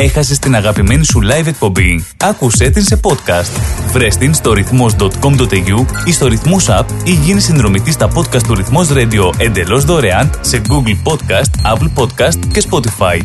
[0.00, 2.04] Έχασες την αγαπημένη σου live εκπομπή.
[2.16, 3.60] Άκουσέ την σε podcast.
[3.92, 8.88] Βρες την στο ρυθμός.com.au ή στο ρυθμός app ή γίνει συνδρομητής στα podcast του ρυθμός
[8.92, 13.20] radio εντελώς δωρεάν σε Google Podcast, Apple Podcast και Spotify.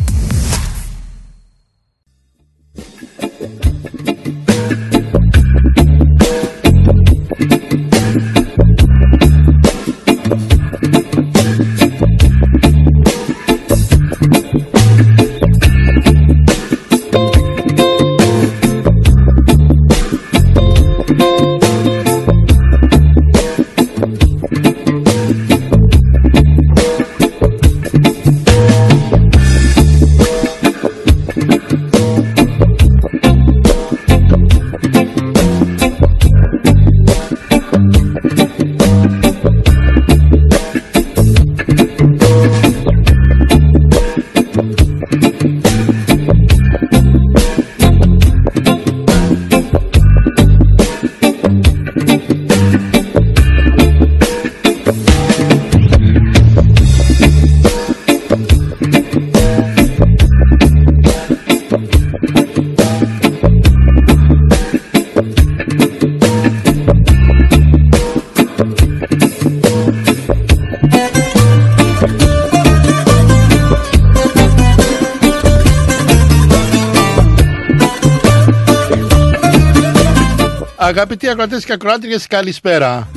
[81.14, 83.08] Αγαπητοί ακροατές και ακροάτριες, καλησπέρα.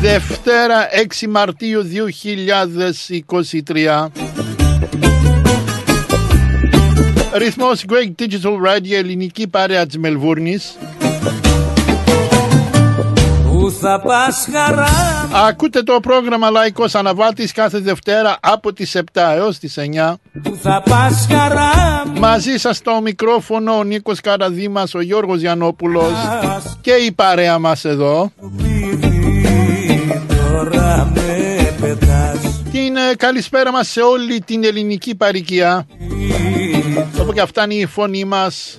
[0.00, 4.10] Δευτέρα 6 Μαρτίου 2023.
[7.34, 10.76] Ρυθμός Great Digital Radio, ελληνική παρέα της Μελβούρνης.
[13.86, 14.88] Πού θα πας χαρά
[15.48, 19.02] Ακούτε το πρόγραμμα Λαϊκός Αναβάτης κάθε Δευτέρα από τις 7
[19.36, 20.14] έως τις 9.
[20.42, 21.70] Πού θα πας χαρά
[22.18, 26.12] Μαζί σας στο μικρόφωνο ο Νίκος Καραδήμας, ο Γιώργος Γιαννόπουλος
[26.80, 28.32] και η παρέα μας εδώ.
[28.56, 35.86] Πήδη τώρα με πετάς Την ε, καλησπέρα μας σε όλη την ελληνική παροικία.
[37.20, 38.78] Όπου και φτάνει η φωνή μας.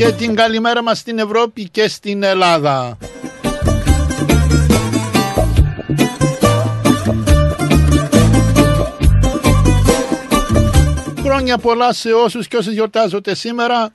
[0.00, 2.98] Και την καλημέρα μας στην Ευρώπη και στην Ελλάδα.
[11.22, 13.92] Χρόνια πολλά σε όσους και όσοι γιορτάζονται σήμερα.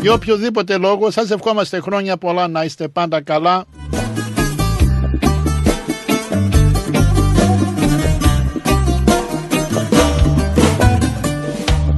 [0.00, 3.64] Για οποιοδήποτε λόγο σας ευχόμαστε χρόνια πολλά να είστε πάντα καλά.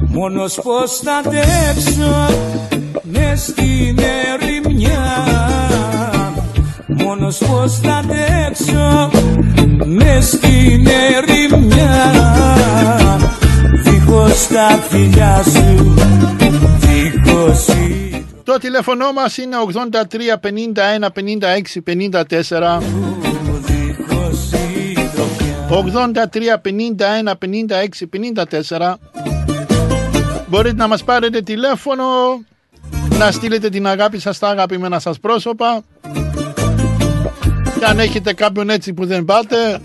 [0.07, 2.72] Μόνος πως θα αντέξω
[3.13, 3.97] μες στην
[4.31, 5.23] ερημιά
[6.87, 9.11] Μόνος πως θα αντέξω.
[9.85, 12.11] Μες στην ερημιά
[13.83, 15.95] Δίχως τα φιλιά σου
[16.77, 22.81] Δίχως η Το τηλέφωνο μας είναι 83 51 56 54
[23.61, 25.67] Δίχως η ντροπιά.
[26.23, 28.07] 83 51 56
[28.77, 28.93] 54
[30.47, 32.03] Μπορείτε να μας πάρετε τηλέφωνο
[33.09, 35.81] να στείλετε την αγάπη σας στα αγαπημένα σας πρόσωπα.
[37.79, 39.79] Και αν έχετε κάποιον έτσι που δεν πάτε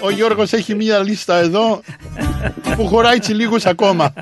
[0.00, 1.80] ο Γιώργος έχει μία λίστα εδώ
[2.76, 4.12] που χωράει τσιλίγους ακόμα.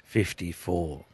[0.05, 1.05] 54.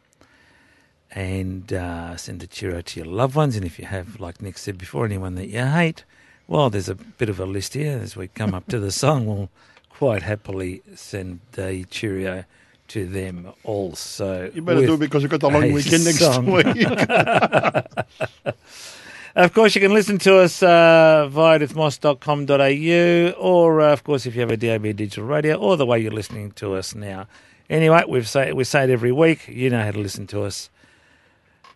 [1.12, 3.56] And uh, send a cheerio to your loved ones.
[3.56, 6.04] And if you have, like Nick said before, anyone that you hate,
[6.48, 9.26] well, there's a bit of a list here as we come up to the song.
[9.26, 9.50] We'll
[9.98, 12.46] quite happily send a cheerio
[12.90, 14.52] to them also.
[14.54, 16.46] You better do it because you've got the long weekend next song.
[16.52, 16.66] week.
[19.38, 24.34] Of course, you can listen to us uh, via rhythmos.com.au or, uh, of course, if
[24.34, 27.28] you have a DAB digital radio or the way you're listening to us now.
[27.70, 29.48] Anyway, we've say, we say it every week.
[29.48, 30.72] You know how to listen to us.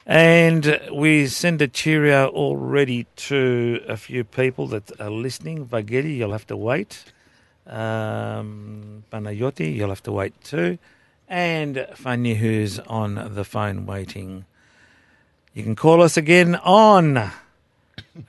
[0.08, 5.68] And we send a cheerio already to a few people that are listening.
[5.68, 7.14] Vageli, you'll have to wait.
[7.67, 10.79] Um, Panayoti, you'll have to wait too.
[11.29, 14.45] And Fanny, who's on the phone waiting.
[15.55, 17.33] You can call us again on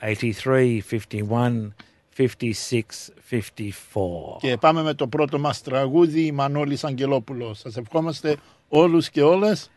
[0.02, 1.74] 83 51
[2.12, 4.38] 56 54.
[4.40, 7.60] και πάμε με το πρώτο μας τραγούδι, η Μανώλης Αγγελόπουλος.
[7.60, 8.36] Σας ευχόμαστε
[8.68, 9.70] όλους και όλες.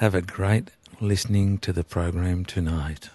[0.00, 0.64] Have a great
[1.00, 3.10] listening to the program tonight.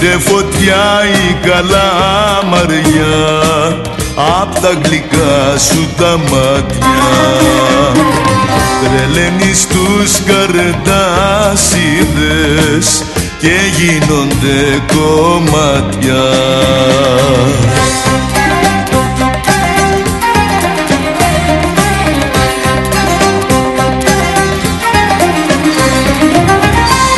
[0.00, 3.16] Πήρε φωτιά η καλαμαριά
[4.40, 6.94] Απ' τα γλυκά σου τα μάτια.
[8.82, 10.64] Τρελαίνεις τους καρτάσιδες
[13.40, 16.24] Και γίνονται κομμάτια.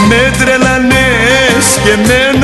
[0.09, 2.36] Με τρελανές και μένα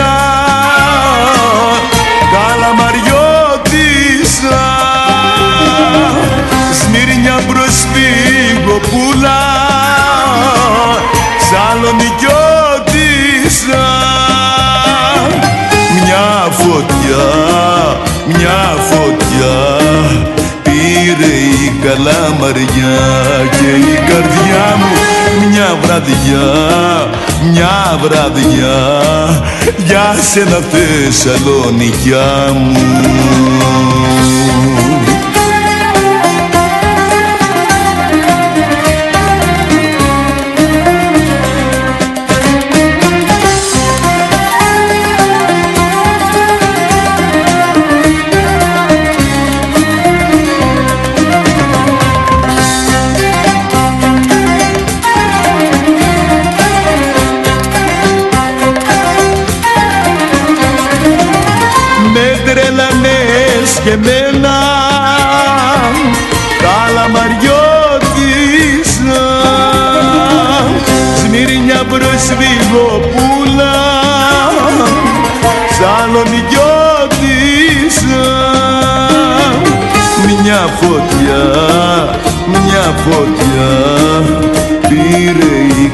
[21.93, 23.01] η καλαμαριά
[23.51, 26.49] και η καρδιά μου μια βραδιά,
[27.53, 28.79] μια βραδιά
[29.87, 34.42] για σένα Θεσσαλονικιά μου.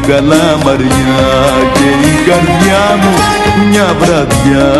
[0.08, 1.28] Καλαμαριά
[1.74, 3.12] και η καρδιά μου
[3.70, 4.70] μια βραδιά,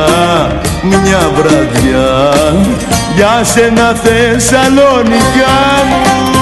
[0.83, 2.33] μια βραδιά.
[3.17, 5.59] Για σένα Θεσσαλονικιά
[5.89, 6.38] μου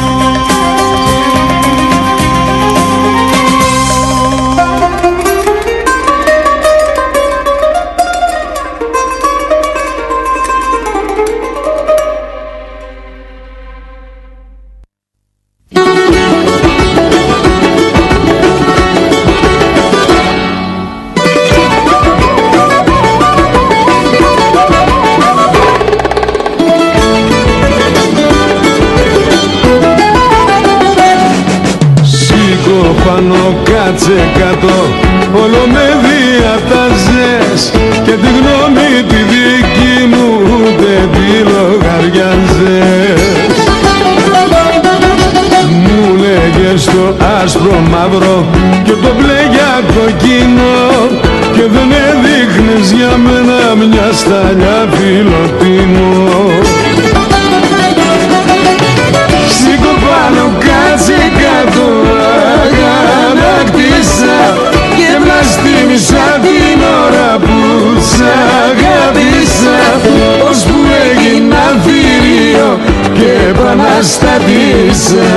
[33.87, 34.75] κάτσε κάτω.
[35.43, 37.61] Όλο με διατάζες
[38.05, 43.21] Και τη γνώμη τη δική μου ούτε τη λογαριάζες.
[45.85, 48.45] Μου λέγες το άσπρο μαύρο
[48.85, 50.89] Και το μπλε για το κοινό
[51.55, 56.66] και δεν έδειχνες για μένα μια σταλιά φιλοτίνο
[65.97, 68.21] βλαστήμισα την ώρα που σ'
[68.65, 69.79] αγάπησα
[70.49, 70.79] ως που
[71.11, 72.79] έγινα θηρίο
[73.15, 75.33] και επαναστατήσα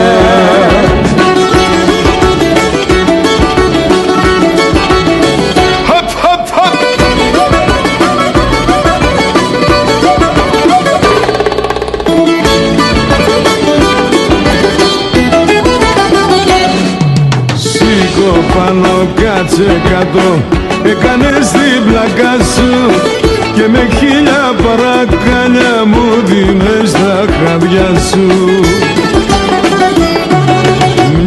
[19.39, 20.43] κάτσε κάτω.
[20.83, 22.71] Έκανες την πλάκα σου
[23.55, 28.27] Και με χίλια παρακάλια μου δίνες τα χαδιά σου.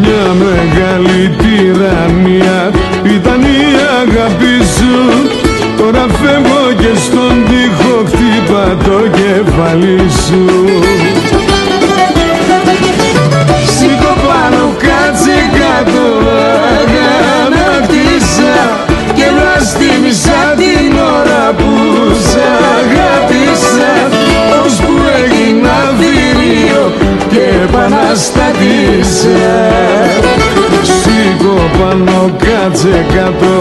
[0.00, 2.70] Μια μεγάλη τυραννία
[3.04, 3.64] ήταν η
[4.02, 5.28] αγάπη σου.
[5.76, 11.11] Τώρα φεύγω και στον τοίχο χτύπα το κεφάλι σου
[32.82, 33.51] κάτσε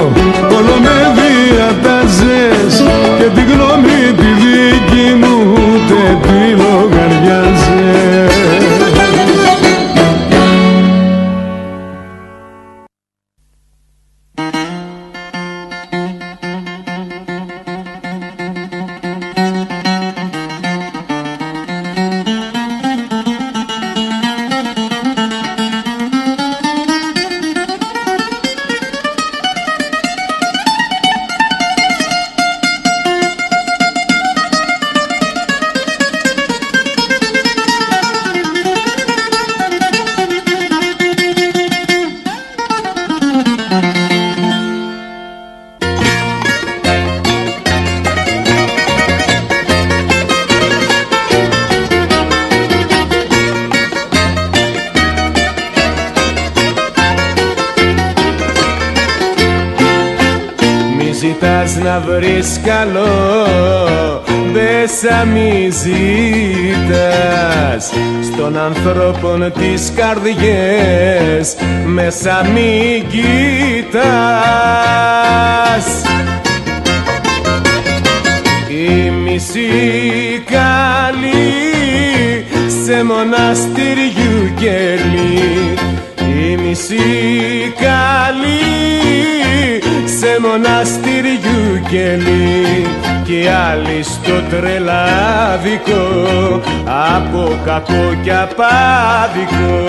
[97.92, 99.80] από κακό και απάδικο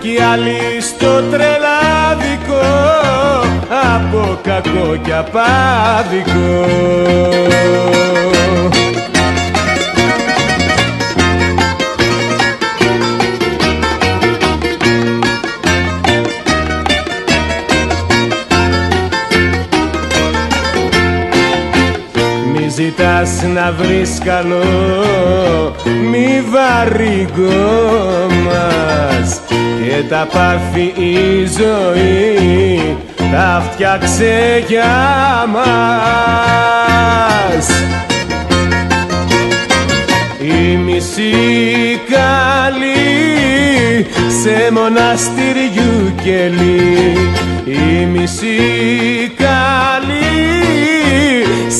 [0.00, 2.66] και άλλη στο τρελάδικο
[3.94, 6.66] από κακό και απάδικο.
[22.52, 24.62] Μη ζητάς να βρεις καλό
[26.78, 27.68] Μη βαρύγωμας
[29.82, 32.96] Και τα πάθη η ζωή
[33.32, 34.84] Τα φτιάξε για
[35.52, 35.64] μας.
[40.40, 41.32] Η μισή
[42.10, 42.86] καλή
[44.42, 47.16] σε μοναστηριού κελί.
[47.64, 48.58] Η μισή
[49.36, 50.18] καλή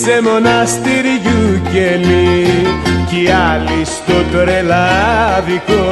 [0.02, 5.84] σε μοναστηριού κελί κι άλλη στο τρελάδικο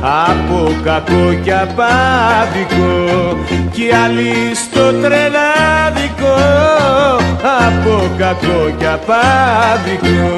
[0.00, 3.36] από κακό και απάδικο.
[3.70, 6.36] Κι άλλη στο τρελάδικο
[7.66, 10.34] από κακό και απάδικο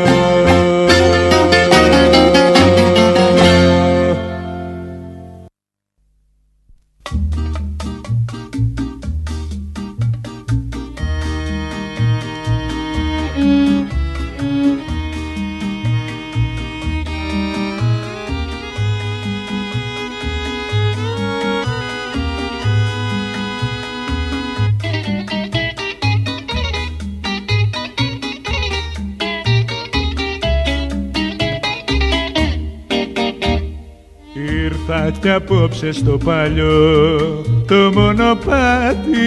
[34.89, 37.19] Ήρθα κι απόψε στο παλιό
[37.67, 39.19] το μονοπάτι.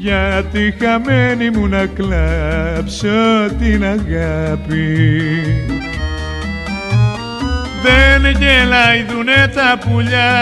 [0.00, 3.08] Γιατί χαμένη μου να κλάψω
[3.58, 4.96] την αγάπη.
[7.82, 10.32] Δεν γελαϊδουνε τα πουλιά.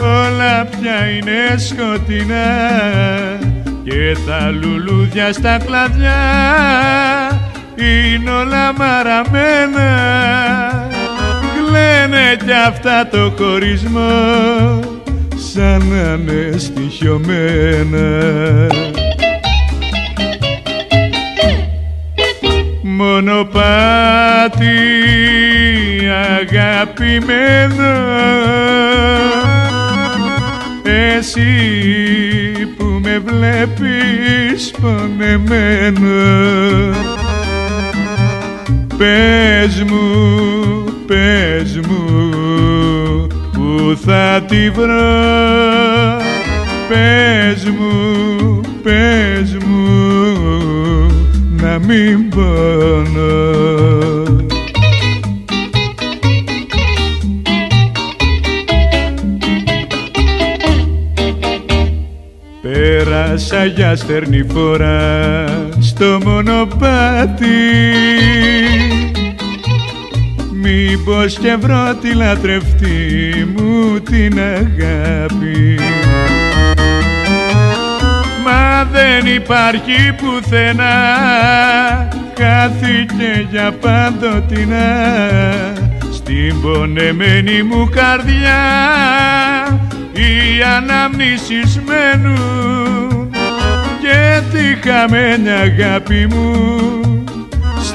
[0.00, 2.48] Όλα πια είναι σκοτεινά.
[3.84, 6.18] Και τα λουλούδια στα κλαδιά
[7.80, 9.90] είναι όλα μαραμένα.
[11.54, 14.80] Κλαίνε κι αυτά το χωρισμό
[15.52, 18.08] σαν να είναι στοιχειωμένα.
[22.82, 24.20] Μονοπάτι
[26.40, 27.92] αγαπημένο.
[31.16, 31.42] Εσύ
[32.76, 36.10] που με βλέπεις πονεμένο
[39.00, 46.20] Πες μου, πες μου που θα τη βρω.
[46.88, 49.86] Πες μου, πες μου
[51.50, 53.58] να μην πονώ.
[62.62, 65.46] Πέρασα για στερνή φορά
[65.80, 67.46] στο μονοπάτι
[70.70, 75.78] Μήπως και βρω τη λατρευτή μου την αγάπη.
[78.44, 80.94] Μα δεν υπάρχει πουθενά.
[82.38, 84.86] Χάθηκε για πάντοτινά
[86.12, 88.60] Στην πονεμένη μου καρδιά.
[90.12, 93.30] Οι αναμνήσεις μένουν.
[94.00, 96.80] Και τη χαμένη αγάπη μου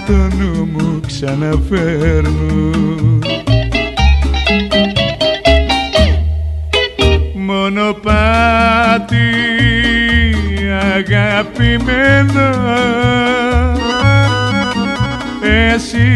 [0.05, 3.23] Στο νου μου ξαναφέρνουν.
[7.33, 9.15] Μονοπάτι
[10.95, 12.49] αγαπημένο
[15.73, 16.07] Εσύ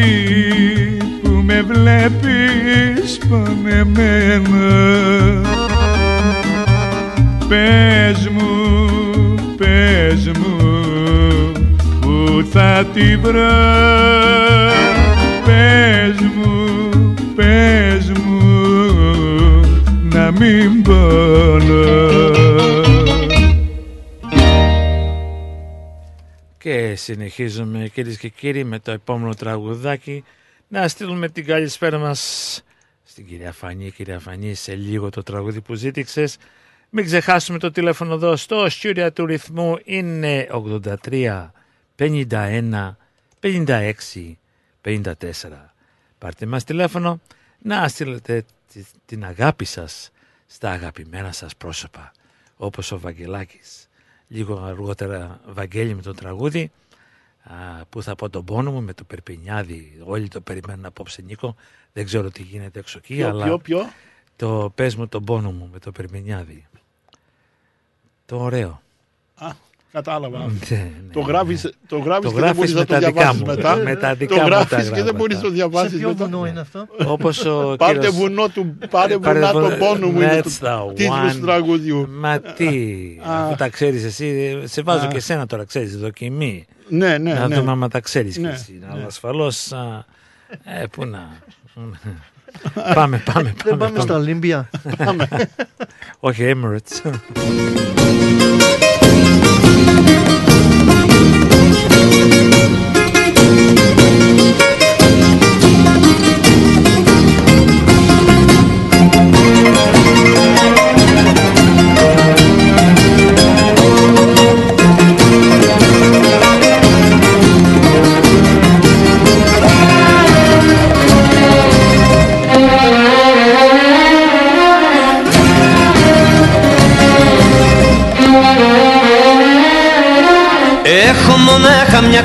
[1.23, 4.67] που με βλέπεις πονεμένο
[7.47, 8.49] Πες μου,
[9.57, 10.58] πες μου που
[12.51, 13.47] θα τη βρω
[15.45, 18.39] Πες μου, πες μου
[20.03, 22.31] να μην πονώ
[26.57, 30.23] Και συνεχίζουμε κυρίες και κύριοι με το επόμενο τραγουδάκι.
[30.67, 32.61] Να στείλουμε την καλησπέρα μας
[33.03, 33.91] στην κυρία Φανή.
[33.91, 36.37] Κυρία Φανή, σε λίγο το τραγούδι που ζήτηξες.
[36.89, 41.49] Μην ξεχάσουμε το τηλέφωνο εδώ στο στούντιο του ρυθμού είναι 83
[41.99, 42.91] 51
[43.39, 44.33] 56
[44.81, 45.13] 54.
[46.17, 47.19] Πάρτε μας τηλέφωνο
[47.61, 50.11] να στείλετε τη- την αγάπη σας
[50.47, 52.11] στα αγαπημένα σας πρόσωπα
[52.57, 53.87] όπως ο Βαγγελάκης.
[54.27, 56.71] Λίγο αργότερα Βαγγέλη με το τραγούδι
[57.43, 60.01] α, που θα πω τον πόνο μου με το Περπινιάδι.
[60.05, 61.55] Όλοι το περιμένουν απόψε Νίκο.
[61.93, 63.89] Δεν ξέρω τι γίνεται έξω εκεί, Ποιο, αλλά ποιο, ποιο;
[64.35, 66.67] το πες μου τον πόνο μου με το Περπινιάδι.
[68.25, 68.81] Το ωραίο.
[69.35, 69.51] Α,
[69.91, 70.37] κατάλαβα.
[70.37, 70.89] Ναι, ναι.
[71.13, 73.41] Το γράφεις, το γράφεις Το και δεν μπορείς γράφεις να με το τα δικά διαβάσεις
[73.41, 73.45] μου.
[73.47, 73.75] μετά.
[73.75, 75.13] Με τα δικά το μου τα γράφεις και δεν γράμματα.
[75.17, 76.25] μπορείς να το Σε διαβάσεις ποιο μετά.
[76.25, 78.15] βουνό είναι αυτό; Όπως ο Πάρτε κύριος...
[78.15, 81.35] βουνό του, πάρε Πάρε βουνά βουνό- τον πόνο μου είναι That's το the τίτλος one.
[81.35, 82.07] του τραγουδιού.
[82.09, 82.67] Μα τι,
[83.29, 83.43] Α.
[83.45, 85.07] αφού τα ξέρεις εσύ, σε βάζω Α.
[85.07, 86.65] και εσένα τώρα, ξέρεις, δοκιμή.
[86.87, 87.55] Ναι, ναι, να ναι.
[87.55, 88.79] δούμε άμα τα ξέρεις Ναι, κι εσύ.
[88.91, 90.05] Αλλά ασφαλώς, α,
[90.63, 91.29] ε, πού να...
[92.93, 93.85] πάμε, πάμε, Δεν πάμε.
[93.85, 94.69] πάμε στα Ολύμπια.
[96.19, 97.11] Όχι, Emirates.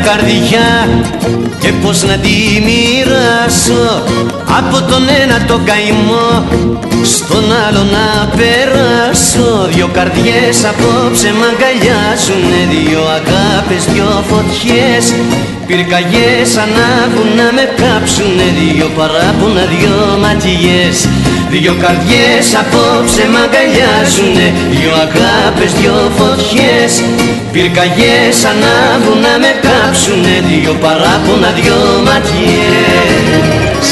[0.04, 0.88] Καρδιά
[1.60, 2.30] και πως να τη
[2.64, 4.02] μοιράσω
[4.58, 6.44] Από τον ένα το καημό
[7.04, 15.04] στον άλλο να περάσω Δυο καρδιές απόψε μ' αγκαλιάζουνε Δυο αγάπες, δυο φωτιές.
[15.66, 20.96] Πυρκαγιές ανάβουν να με κάψουνε Δυο παράπονα, δυο ματιές.
[21.54, 26.92] Δυο καρδιές απόψε μ' αγκαλιάζουνε Δυο αγάπες, δυο φωτιές.
[27.52, 33.86] Πυρκαγιές ανάβουν να με κάψουνε Δυο παράπονα, δυο ματιές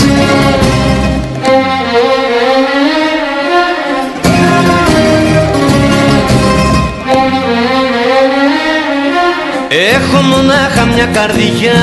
[9.96, 11.80] Έχω μονάχα μια καρδιά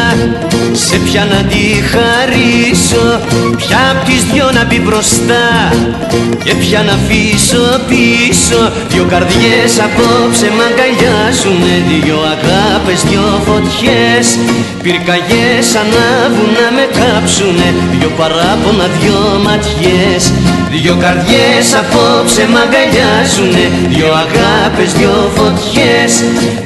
[0.72, 3.08] Σε ποια να τη χαρίσω.
[3.58, 5.48] Ποια απ' τις δυο να μπει μπροστά
[6.44, 8.62] Και ποια να αφήσω πίσω.
[8.92, 14.26] Δυο καρδιές απόψε μ' αγκαλιάζουνε Δυο αγάπες, δυο φωτιές.
[14.84, 20.24] Πυρκαγιές ανάβουν να με κάψουνε Δυο παράπονα, δυο ματιές.
[20.74, 26.12] Δυο καρδιές απόψε μ' αγκαλιάζουνε Δυο αγάπες, δυο φωτιές.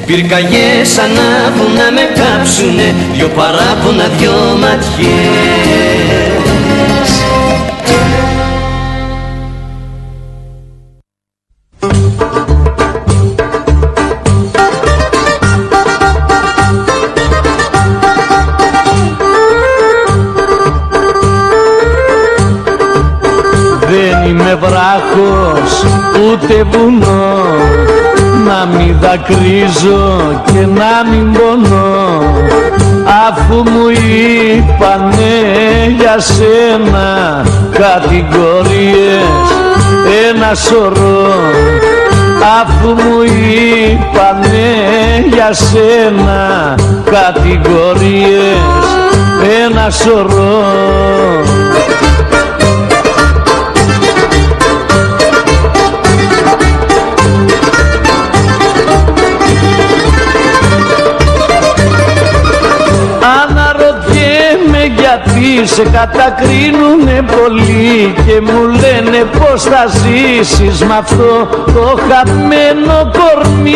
[0.06, 1.33] Πυρκαγιές ανάβουν
[1.76, 6.43] να με κάψουνε Δυο παράπονα, δυο ματιές
[29.14, 32.32] δακρύζω και να μην πονώ
[33.28, 35.34] Αφού μου είπανε
[35.98, 39.46] για σένα κατηγορίες.
[40.28, 41.34] Ένα σωρό
[42.60, 44.70] Αφού μου είπανε
[45.32, 46.74] για σένα
[47.04, 48.84] κατηγορίες.
[49.64, 50.64] Ένα σωρό
[65.64, 73.74] σε κατακρίνουνε πολύ Και μου λένε πως θα ζήσεις με αυτό το χαμένο κορμί.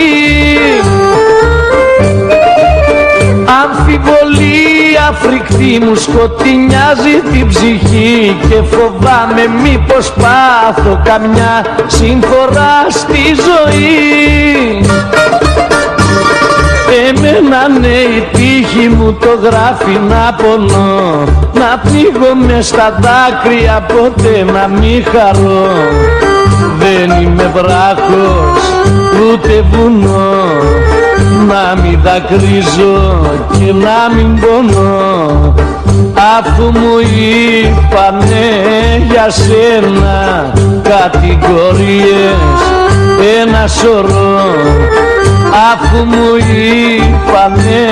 [3.62, 14.86] Αμφιβολία φρικτή μου σκοτεινιάζει την ψυχή Και φοβάμαι μήπως πάθω καμιά συμφορά στη ζωή.
[17.08, 24.44] Εμένα ναι η τύχη μου το γράφει να πονώ Να πνίγω μες στα δάκρυα ποτέ
[24.52, 25.66] να μη χαρώ.
[26.78, 28.62] Δεν είμαι βράχος
[29.22, 30.36] ούτε βουνό.
[31.48, 35.54] Να μην δακρύζω και να μην πονώ.
[36.38, 38.46] Αφού μου είπανε
[39.10, 40.52] για σένα
[40.88, 42.58] κατηγορίες.
[43.40, 44.38] Ένα σωρό
[45.72, 47.84] Αφού μου είπανε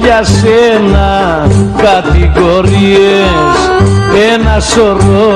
[0.00, 3.56] για σένα κατηγορίες.
[4.34, 5.34] Ένα σωρό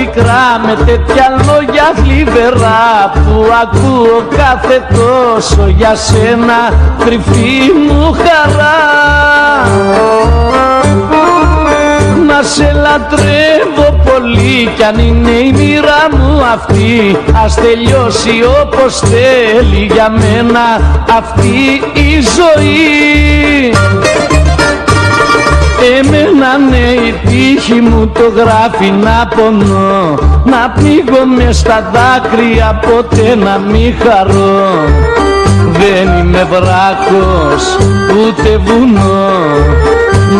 [0.00, 6.72] πικρά με τέτοια λόγια θλιβερά Που ακούω κάθε τόσο για σένα
[7.04, 8.78] κρυφή μου χαρά.
[12.26, 18.30] Να σε λατρεύω πολύ κι αν είναι η μοίρα μου αυτή Ας τελειώσει
[18.62, 20.80] όπως θέλει για μένα
[21.16, 23.74] αυτή η ζωή
[26.02, 30.14] Εμένα ναι η τύχη μου το γράφει να πονώ.
[30.44, 34.84] Να πνίγω μες στα δάκρυα ποτέ να μη χαρώ.
[35.72, 37.64] Δεν είμαι βράχος
[38.10, 39.28] ούτε βουνό.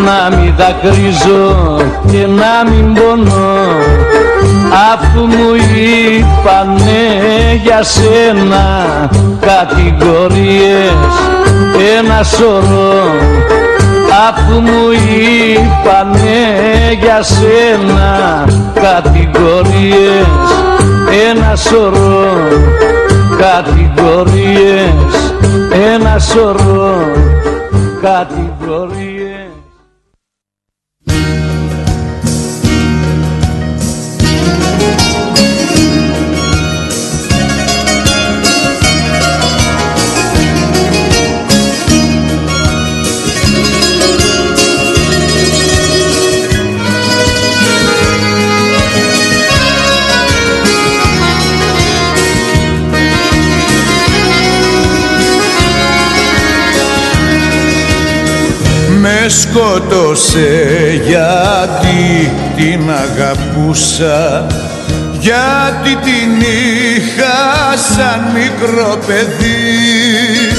[0.05, 1.77] Να μην δακρύζω
[2.11, 3.59] και να μην πονώ.
[4.93, 7.03] Αφού μου είπανε
[7.63, 8.65] για σένα
[9.41, 11.40] κατηγορίες
[11.97, 13.41] ένα σωρό
[14.29, 16.39] Αφού μου είπανε
[17.01, 20.27] για σένα κατηγορίες.
[21.31, 22.27] Ένα σωρό
[23.39, 24.93] κατηγορίες.
[25.95, 26.95] Ένα σωρό
[28.03, 29.10] κατηγορίες
[59.23, 60.51] Με σκότωσε
[61.07, 64.47] γιατί την αγαπούσα
[65.21, 70.53] γιατί την είχα σαν μικρό παιδί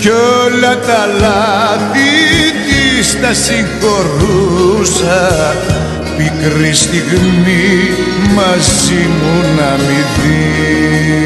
[0.00, 2.14] κι όλα τα λάθη
[2.66, 5.22] της τα συγχωρούσα
[6.16, 7.90] πικρή στιγμή
[8.34, 11.18] μαζί μου να μη δεις.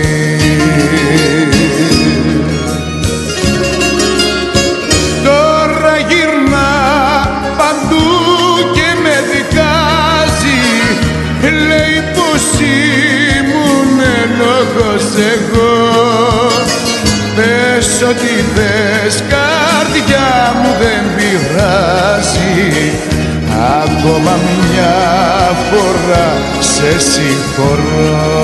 [18.03, 22.93] Ό,τι θες καρδιά μου δεν πειράζει.
[23.83, 24.39] Ακόμα
[24.71, 24.97] μια
[25.71, 26.29] φορά
[26.61, 28.43] σε συγχωρώ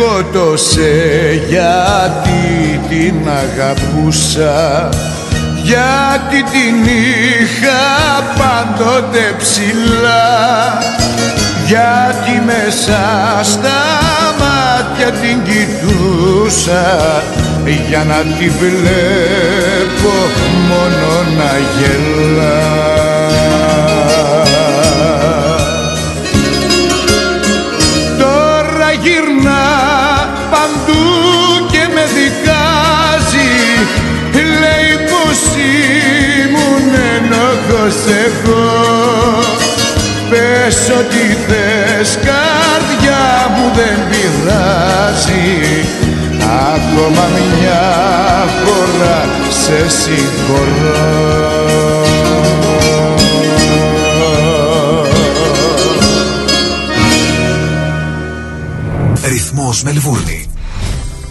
[0.00, 0.92] σκότωσε
[1.48, 4.88] γιατί την αγαπούσα
[5.62, 7.82] γιατί την είχα
[8.38, 10.78] πάντοτε ψηλά
[11.66, 13.00] γιατί μέσα
[13.42, 13.80] στα
[14.38, 17.22] μάτια την κοιτούσα
[17.88, 20.14] για να τη βλέπω
[20.68, 23.09] μόνο να γελά
[37.80, 38.68] ενοχός εγώ
[40.30, 45.88] Πες ό,τι θες καρδιά μου δεν πειράζει.
[46.74, 47.82] Ακόμα μια
[48.64, 51.00] φορά σε συγχωρώ.
[59.24, 60.49] Ρυθμός Μελβούρνη.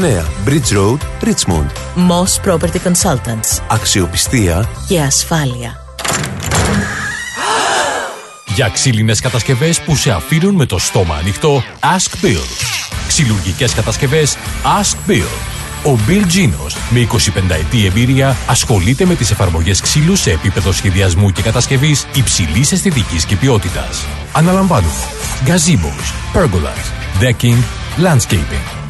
[0.00, 1.68] Bridge Road, Richmond.
[1.94, 3.62] Moss Property Consultants.
[3.68, 5.80] Αξιοπιστία Και ασφάλεια.
[8.54, 12.42] Για ξύλινες κατασκευές που σε αφήνουν με το στόμα ανοιχτό, Ask Bill.
[13.08, 14.36] Ξυλουργικές κατασκευές
[14.80, 15.28] Ask Bill.
[15.84, 21.30] Ο Bill Genos, με 25 ετή εμπειρία, ασχολείται με τις εφαρμογές ξύλου σε επίπεδο σχεδιασμού
[21.30, 24.04] και κατασκευής υψηλής αισθητικής και ποιότητας.
[24.32, 24.92] Αναλαμβάνουμε
[25.46, 26.84] gazebos, pergolas,
[27.20, 27.60] decking,
[28.04, 28.89] landscaping.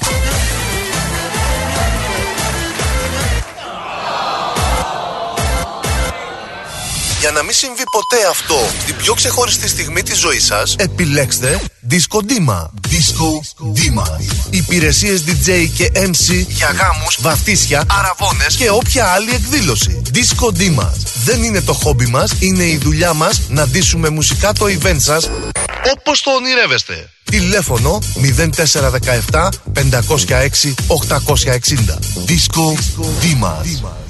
[7.31, 12.17] Για να μην συμβεί ποτέ αυτό στην πιο ξεχωριστή στιγμή της ζωής σας, επιλέξτε Disco
[12.17, 12.61] Dima.
[12.89, 13.29] Disco
[13.75, 14.05] Dima.
[14.49, 20.01] Υπηρεσίες DJ και MC για γάμους, βαφτίσια, αραβώνες και όποια άλλη εκδήλωση.
[20.13, 20.89] Disco Dima.
[21.23, 25.29] Δεν είναι το χόμπι μας, είναι η δουλειά μας να ντύσουμε μουσικά το event σας
[25.95, 27.09] όπως το ονειρεύεστε.
[27.23, 27.99] Τηλέφωνο
[29.31, 31.99] 0417 506 860.
[32.27, 32.75] Disco
[33.21, 34.00] Dima.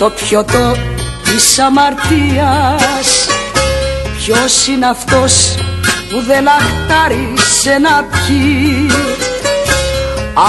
[0.00, 0.76] Το πιωτό
[1.24, 3.28] της αμαρτίας.
[4.16, 5.54] Ποιος είναι αυτός
[6.10, 8.90] που δεν αχτάρισε να πιει;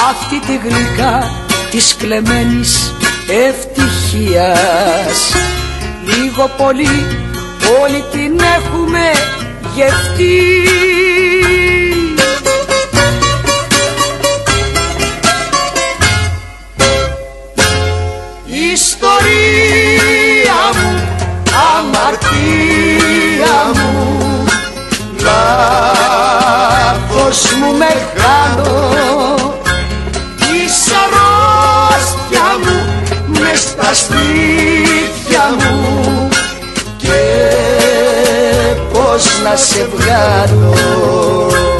[0.10, 1.32] Αυτή τη γλυκά
[1.72, 2.94] της κλεμμένης
[3.48, 5.34] ευτυχίας.
[6.06, 7.08] Λίγο πολύ
[7.82, 9.12] όλοι την έχουμε
[9.76, 10.62] γευτεί
[27.32, 29.36] Λάθος μου μεγάλο
[30.36, 36.30] Της αρρώστια μου μες στα σπίτια μου
[36.98, 37.22] Και
[38.94, 41.71] πώς να σε βγάλω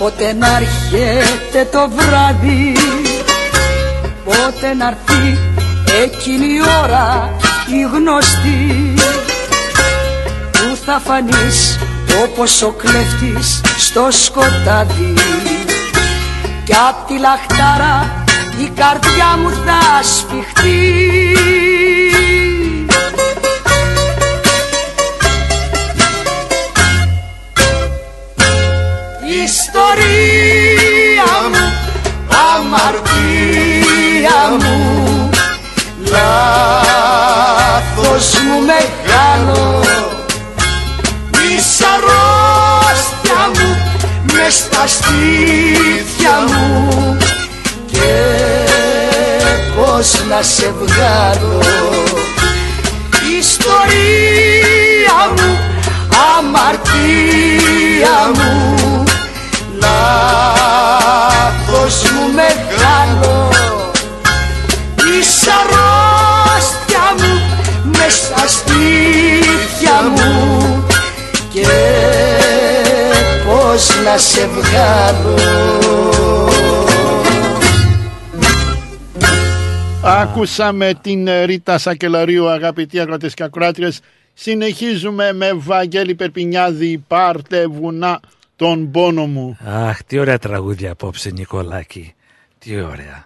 [0.00, 2.72] πότε να έρχεται το βράδυ
[4.24, 5.38] Πότε να έρθει
[6.02, 7.36] εκείνη η ώρα
[7.66, 8.94] η γνωστή
[10.52, 11.78] Που θα φανείς
[12.24, 15.14] όπως ο κλέφτης στο σκοτάδι.
[16.64, 18.24] Κι απ' τη λαχτάρα
[18.58, 21.30] η καρδιά μου θα σφιχτεί
[29.92, 31.66] Ιστορία μου,
[32.54, 34.78] αμαρτία μου.
[36.10, 37.46] Λάθος
[38.40, 39.62] μου μεγάλο.
[41.30, 43.68] Της αρρώστια μου
[44.32, 46.66] μες στα στήθια μου.
[47.90, 48.14] Και
[49.76, 51.62] πώς να σε βγάλω.
[53.38, 55.50] Ιστορία μου,
[56.36, 58.50] αμαρτία μου
[59.80, 60.90] λάθος
[62.10, 63.48] μου μεγάλο.
[64.94, 67.34] Της αρρώστια μου
[67.84, 70.32] μες στα στήθια μου
[71.52, 71.66] Και
[73.46, 75.38] πώς να σε βγάλω.
[80.02, 84.00] Άκουσαμε την ε, Ρίτα Σακελαρίου αγαπητοί ακροτές και ακροάτριες.
[84.34, 88.20] Συνεχίζουμε με Βαγγέλη Περπινιάδη Πάρτε βουνά
[88.60, 92.14] τον πόνο μου Αχ, τι ωραία τραγούδια απόψε Νικολάκη.
[92.58, 93.24] Τι ωραία.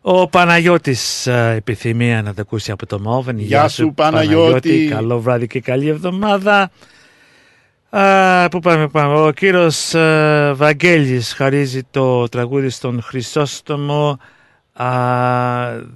[0.00, 3.38] Ο Παναγιώτης α, επιθυμία να τα ακούσει από το Μόβεν.
[3.38, 4.88] Γεια σου, Παναγιώτη.
[4.90, 6.70] Καλό βράδυ και καλή εβδομάδα.
[7.90, 9.14] Α, πού πάμε, πάμε.
[9.26, 14.18] Ο κύριος α, Βαγγέλης χαρίζει το τραγούδι στον Χρυσόστομο.
[14.72, 14.86] Α,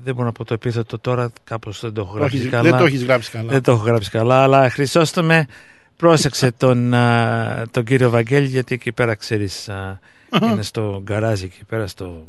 [0.04, 2.70] δεν μπορώ να πω το επίθετο τώρα, κάπως δεν το έχω Το γράψει έχεις- καλά.
[2.70, 3.50] δεν το έχεις γράψει καλά.
[3.50, 5.46] Δεν το έχω γράψει καλά, αλλά Χρυσόστομε
[6.04, 10.00] πρόσεξε τον, α, τον κύριο Βαγγέλη γιατί εκεί πέρα ξέρεις α,
[10.42, 12.24] είναι στο γκαράζι εκεί πέρα στο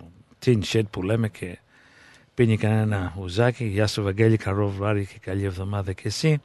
[0.46, 1.58] tin shed που λέμε και
[2.34, 3.66] πίνει κανένα ουζάκι.
[3.66, 6.42] Γεια σου Βαγγέλη, καλό βράδυ και καλή εβδομάδα και εσύ.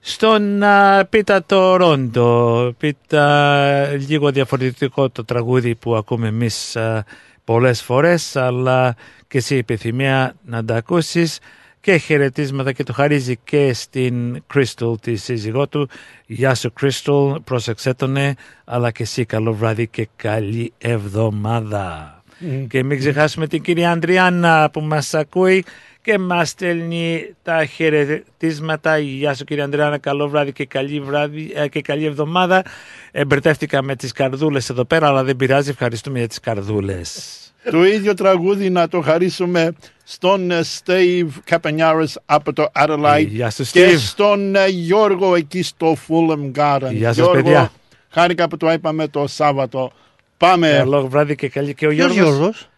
[0.00, 7.04] Στον α, Πίτα το Ρόντο, Πίτα λίγο διαφορετικό το τραγούδι που ακούμε εμείς α,
[7.44, 8.96] πολλές φορές, αλλά
[9.28, 11.38] και εσύ επιθυμία να τα ακούσεις
[11.80, 15.88] και χαιρετίσματα και το χαρίζει και στην Crystal τη σύζυγό του.
[16.26, 22.14] Γεια σου Crystal, πρόσεξέ τονε, αλλά και εσύ καλό βράδυ και καλή εβδομάδα.
[22.38, 22.66] Μμ.
[22.66, 25.64] Και μην ξεχάσουμε την κυρία Αντριάννα που μας ακούει
[26.02, 28.98] και μας στέλνει τα χαιρετίσματα.
[28.98, 32.62] Γεια σου κυρία Αντριάννα, καλό βράδυ και καλή, βράδυ, ε, και καλή εβδομάδα.
[33.10, 37.49] Εμπερδεύτηκα με τις καρδούλες εδώ πέρα, αλλά δεν πειράζει, ευχαριστούμε για τις καρδούλες.
[37.70, 39.72] Το ίδιο τραγούδι να το χαρίσουμε
[40.04, 43.98] στον ε, Steve Καπενιάρης από το Adelaide Γεια σου, και Steve.
[43.98, 46.90] στον ε, Γιώργο εκεί στο Fulham Garden.
[46.92, 47.70] Γεια σας, Γιώργο, παιδιά.
[48.10, 49.92] Χάρηκα που το είπαμε το Σάββατο.
[50.36, 50.74] Πάμε.
[50.76, 52.68] Καλό βράδυ και καλή και ο Ποιος Γιώργος; Γιώργος;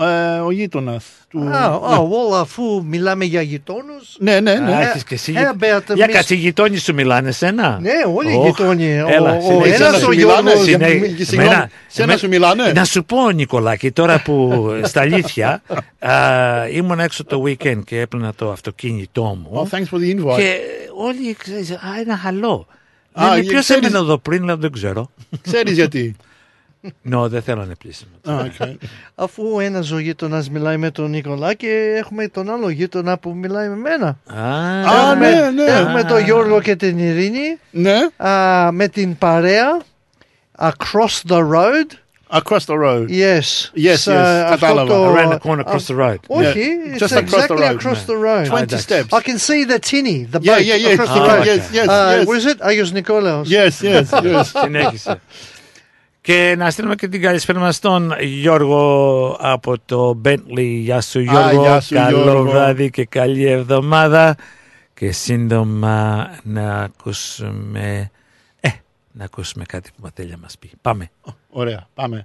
[0.00, 1.48] Ε, ο γείτονας του.
[1.48, 4.16] Α, α, όλα αφού μιλάμε για γειτόνους.
[4.18, 4.74] Ναι, ναι, ναι.
[4.74, 5.32] Α, έχεις και εσύ.
[5.36, 9.00] Ε, Μπέατα, Για μισ- κάτσε, οι γειτόνι σου μιλάνε σένα; Ναι, όλοι οι Ωχ, γειτόνι.
[9.00, 9.74] Ο- Έλα, ο συνέχισε.
[9.74, 10.64] ένας Σένα ο σου μιλάνε, Γιώργος.
[10.64, 12.72] συνέ- Συνέ- μη- συγγνώμη, εμένα- σένα εμένα- σου μιλάνε.
[12.72, 15.62] Να σου πω, Νικολάκη, τώρα που στα αλήθεια
[15.98, 16.12] α,
[16.72, 19.68] ήμουν έξω το weekend και έπαιρνα το αυτοκίνητό μου.
[19.70, 20.36] Oh, thanks for the invite.
[20.36, 20.56] Και
[20.96, 22.66] όλοι ξέρεις, α, ένα χαλό.
[23.12, 25.10] Α, Λένε, για- ποιος ξέρεις- έμεινε εδώ πριν, λέω, δεν ξέρω.
[25.42, 26.16] Ξέρεις γιατί.
[27.02, 28.10] Νο, δεν θέλω να πλήσιμο.
[28.24, 28.74] Α, okay.
[29.14, 33.68] Αφού ένας ο γείτονας μιλάει με τον Νικολά και έχουμε τον άλλο γείτονα που μιλάει
[33.68, 34.18] με μένα.
[34.42, 35.62] Α, έχουμε, ναι, ναι.
[35.72, 37.96] έχουμε τον Γιώργο και την Ειρήνη Ναι.
[38.28, 39.78] α, με την παρέα
[40.58, 41.96] Across the Road
[42.30, 43.06] Across the road.
[43.08, 43.70] Yes.
[43.74, 44.14] Yes, Σ- yes.
[44.44, 44.86] αυτό Κατάλαβα.
[44.94, 46.16] το- Around the corner, across the road.
[46.26, 46.96] Όχι, Yeah.
[46.96, 47.76] it's Just across the exactly road.
[47.76, 48.04] across Ναι.
[48.06, 48.44] the road.
[48.52, 48.84] 20 εντάξει.
[48.88, 49.18] steps.
[49.18, 50.92] I can see the tinny, the Yeah, boat yeah, yeah.
[50.92, 51.44] across the Ah, road.
[51.46, 52.26] yes, yes, Uh, yes.
[52.26, 52.56] What is it?
[52.58, 53.48] Άγιος Νικόλαος.
[53.50, 54.42] Yes, yes, yes.
[54.62, 55.20] Συνέχισε.
[56.28, 60.78] Και να στείλουμε και την καλησπέρα μας στον Γιώργο από το Bentley.
[60.80, 62.50] Γεια σου Γιώργο, γεια σου, καλό Γιώργο.
[62.50, 64.36] βράδυ και καλή εβδομάδα.
[64.94, 68.10] Και σύντομα να ακούσουμε,
[68.60, 68.68] ε,
[69.12, 70.70] να ακούσουμε κάτι που Ματέλια μας πει.
[70.82, 71.10] Πάμε.
[71.50, 72.24] Ωραία, πάμε.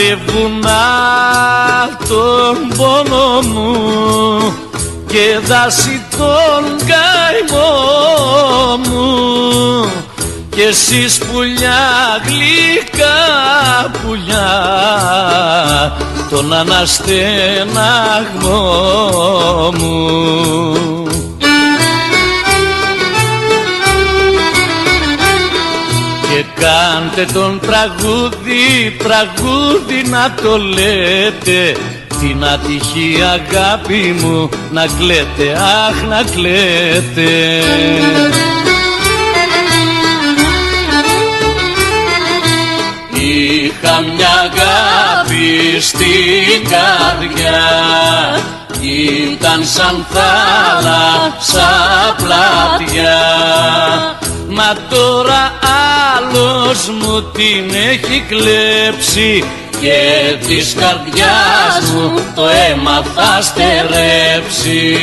[0.00, 0.86] Πάρτε βουνά
[2.08, 3.74] τον πόνο μου
[5.06, 7.66] και δάση τον καημό
[8.76, 9.92] μου.
[10.50, 13.20] Και εσείς πουλιά γλυκά
[14.02, 14.50] πουλιά
[16.30, 17.32] τον αναστεναγμό
[19.78, 20.99] μου
[26.60, 31.76] κάντε τον τραγούδι, τραγούδι να το λέτε.
[32.20, 35.58] Την ατυχή αγάπη μου να κλαίτε,
[35.88, 37.30] αχ να κλαίτε.
[43.12, 47.60] Είχα μια αγάπη στην καρδιά.
[48.80, 51.70] Ήταν σαν θάλασσα
[52.16, 53.18] πλατιά.
[54.48, 55.52] Μα τώρα
[56.70, 59.44] άλλος μου την έχει κλέψει
[59.80, 64.96] Και της καρδιάς μου το αίμα θα στερέψει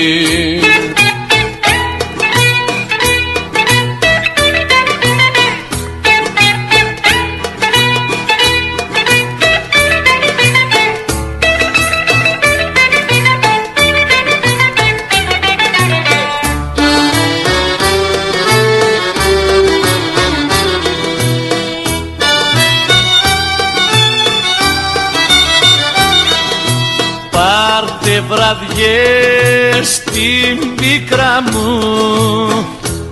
[30.98, 31.80] πίκρα μου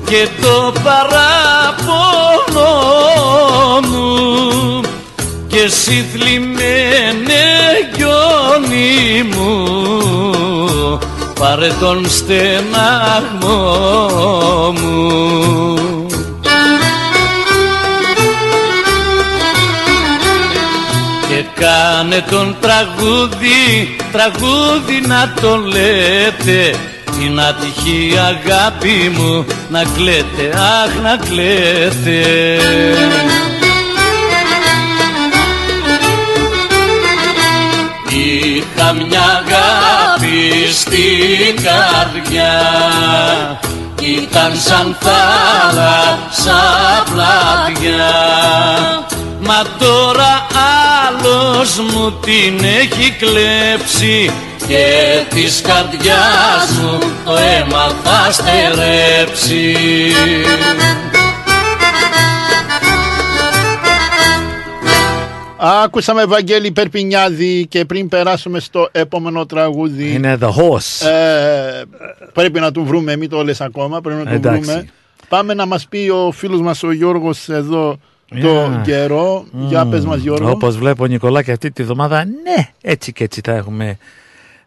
[0.05, 2.69] και το παράπονο
[3.89, 4.81] μου.
[5.47, 7.43] Και εσύ θλιμμένε
[7.95, 9.53] γιονί μου.
[11.39, 13.51] Πάρε τον στεναγμό
[14.81, 16.07] μου.
[21.29, 26.75] Και κάνε τον τραγούδι, τραγούδι να τον λέτε
[27.19, 32.21] Την ατυχή αγάπη μου να κλαίτε, αχ να κλαίτε.
[38.09, 42.53] Είχα μια αγάπη στην καρδιά.
[44.01, 46.63] Ήταν σαν θάλασσα
[47.11, 48.13] πλατιά.
[49.39, 50.47] Μα τώρα
[51.07, 54.31] άλλος μου την έχει κλέψει
[54.67, 54.85] Και
[55.29, 59.75] της καρδιάς μου το αίμα θα στερέψει
[65.57, 70.13] Άκουσαμε Ευαγγέλη Περπινιάδη και πριν περάσουμε στο επόμενο τραγούδι.
[70.13, 71.07] Είναι The Horse.
[71.07, 71.81] Ε,
[72.33, 74.61] πρέπει να του βρούμε, μην το λες ακόμα, πρέπει να το Εντάξει.
[74.61, 74.87] βρούμε.
[75.29, 77.97] Πάμε να μας πει ο φίλος μας ο Γιώργος εδώ
[78.41, 78.81] το Yeah.
[78.83, 79.45] καιρό.
[79.51, 80.49] Για πες μας Γιώργο.
[80.49, 83.97] Όπως βλέπω Νικολάκη αυτή τη βδομάδα, ναι, έτσι και έτσι θα έχουμε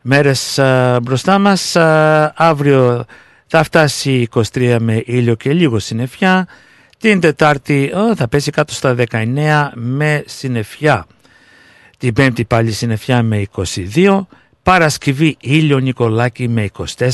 [0.03, 1.76] μέρες α, μπροστά μας.
[1.76, 3.05] Α, αύριο
[3.46, 6.46] θα φτάσει 23 με ήλιο και λίγο συννεφιά.
[6.99, 11.07] Την Τετάρτη ω, θα πέσει κάτω στα 19 με συννεφιά.
[11.99, 13.46] Την Πέμπτη πάλι συννεφιά με
[13.94, 14.20] 22.
[14.62, 16.68] Παρασκευή ήλιο Νικολάκη με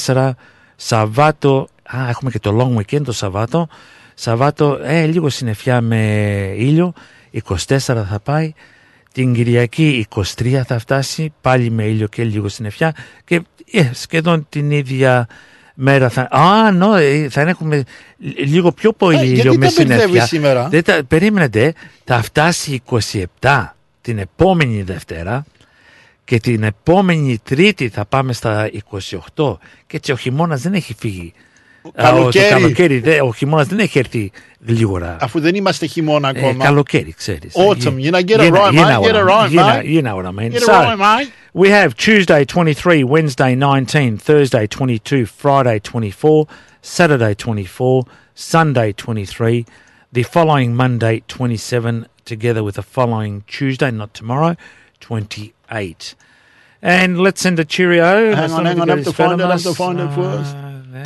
[0.05, 0.30] 24.
[0.76, 3.68] Σαββάτο, α, έχουμε και το long weekend το Σαββάτο.
[4.14, 6.01] Σαββάτο, ε, λίγο συννεφιά με
[6.57, 6.93] ήλιο.
[7.30, 8.53] 24 θα πάει.
[9.15, 12.95] Την Κυριακή 23 θα φτάσει, πάλι με ήλιο και λίγο συννεφιά.
[13.25, 13.43] Και
[13.73, 15.27] ε, σχεδόν την ίδια
[15.75, 16.29] μέρα θα...
[16.31, 17.83] Α, νο, ε, θα έχουμε
[18.37, 20.27] λίγο πιο πολύ Ε, ήλιο γιατί μες τα μπερδεύεις συννεφιά.
[20.27, 22.83] σήμερα; Δεν τα, περίμενετε, θα φτάσει
[23.41, 23.67] 27
[24.01, 25.45] την επόμενη Δευτέρα
[26.25, 28.71] και την επόμενη Τρίτη θα πάμε στα
[29.35, 29.57] 28
[29.87, 31.33] και έτσι ο χειμώνας δεν έχει φύγει.
[31.95, 32.47] Α, ο- Καλοκαίρι.
[32.50, 34.32] Το καλοκαίρι, δε- ο χειμώνα δεν έχει έρθει
[34.66, 35.18] γλίγορα.
[35.22, 36.64] Αφού δεν είμαστε χειμώνα Ε, ακόμα.
[36.64, 37.54] καλοκαίρι, ξέρεις.
[37.56, 37.93] Autumn.
[38.06, 38.93] You know, get it You know- right, you mate.
[38.93, 39.54] know Get what it I right, mean.
[39.54, 39.93] You know- mate.
[39.95, 40.52] you know what I mean.
[40.52, 41.32] Get it So, right, mate.
[41.62, 46.39] We have Tuesday 23, Wednesday 19, Thursday 22, Friday 24,
[46.82, 47.97] Saturday 24,
[48.54, 49.58] Sunday 23,
[50.18, 51.93] the following Monday 27,
[52.34, 54.54] together with the following Tuesday, not tomorrow,
[55.00, 56.16] 28.
[56.82, 58.10] And let's send a cheerio.
[58.34, 59.64] Hang Μας on, τον hang on, I have to καλησπέρα find it, I have μας.
[59.64, 60.56] to find it Α, first.
[60.95, 61.01] Ναι.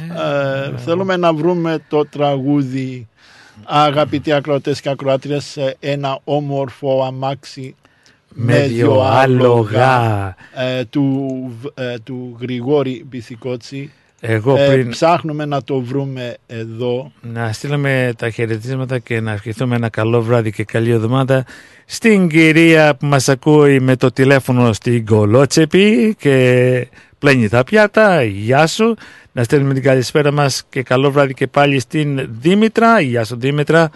[0.74, 3.09] Ε, θέλουμε να βρούμε το τραγούδι
[3.64, 7.74] αγαπητοί ακροατές και ακροάτριες σε ένα όμορφο αμάξι
[8.34, 10.34] Με δυο άλογα.
[10.55, 11.26] ε, του,
[11.74, 13.93] ε, του Γρηγόρη Μπιθικότσι.
[14.20, 17.12] Εγώ Ε, πριν- ψάχνουμε να το βρούμε εδώ.
[17.20, 21.45] Να στείλουμε τα χαιρετίσματα και να ευχηθούμε ένα καλό βράδυ και καλή εβδομάδα
[21.84, 26.86] στην κυρία που μας ακούει με το τηλέφωνο στην Κολότσεπη και
[27.18, 28.22] πλένει τα πιάτα.
[28.22, 28.95] Γεια σου.
[29.39, 33.01] Να στέλνουμε την καλησπέρα μας και καλό βράδυ και πάλι στην Δήμητρα.
[33.01, 33.91] Γεια σου Δήμητρα.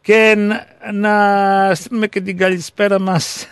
[0.00, 3.48] Και να, να στείλουμε και την καλησπέρα μας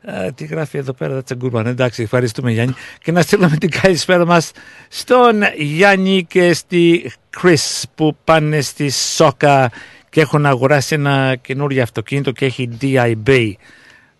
[0.00, 3.56] Ε, Τι γράφει εδώ πέρα That's a good one Εντάξει ευχαριστούμε Γιάννη Και να στείλουμε
[3.56, 4.50] την καλησπέρα μας
[4.88, 9.70] Στον Γιάννη και στη Chris Που πάνε στη Σόκα
[10.08, 13.52] Και έχουν αγοράσει ένα καινούριο αυτοκίνητο Και έχει DIB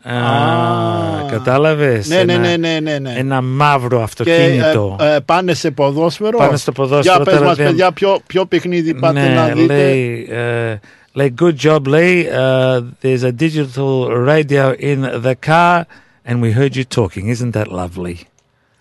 [0.03, 3.15] Α, κατάλαβες Ναι, ναι, Ένα- ναι, ναι, ναι, ναι.
[3.17, 7.47] Ένα μαύρο Και αυτοκίνητο ε, ε, πάνε σε ποδόσφαιρο; Πάνε στο ποδόσφαιρο, Για πες τώρα
[7.47, 9.75] μας δεν- παιδιά ποιο, ποιο παιχνίδι πάτε ναι, να δείτε.
[9.75, 10.79] λέει, ε,
[11.13, 12.27] λέει, good job, λέει.
[12.33, 15.83] Uh, there's a digital radio in the car
[16.29, 17.29] and we heard you talking.
[17.35, 18.17] Isn't that lovely?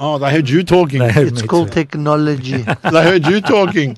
[0.03, 0.99] Oh, they heard you talking.
[1.03, 1.79] They heard It's me called too.
[1.81, 2.59] technology.
[2.93, 3.91] they heard you talking.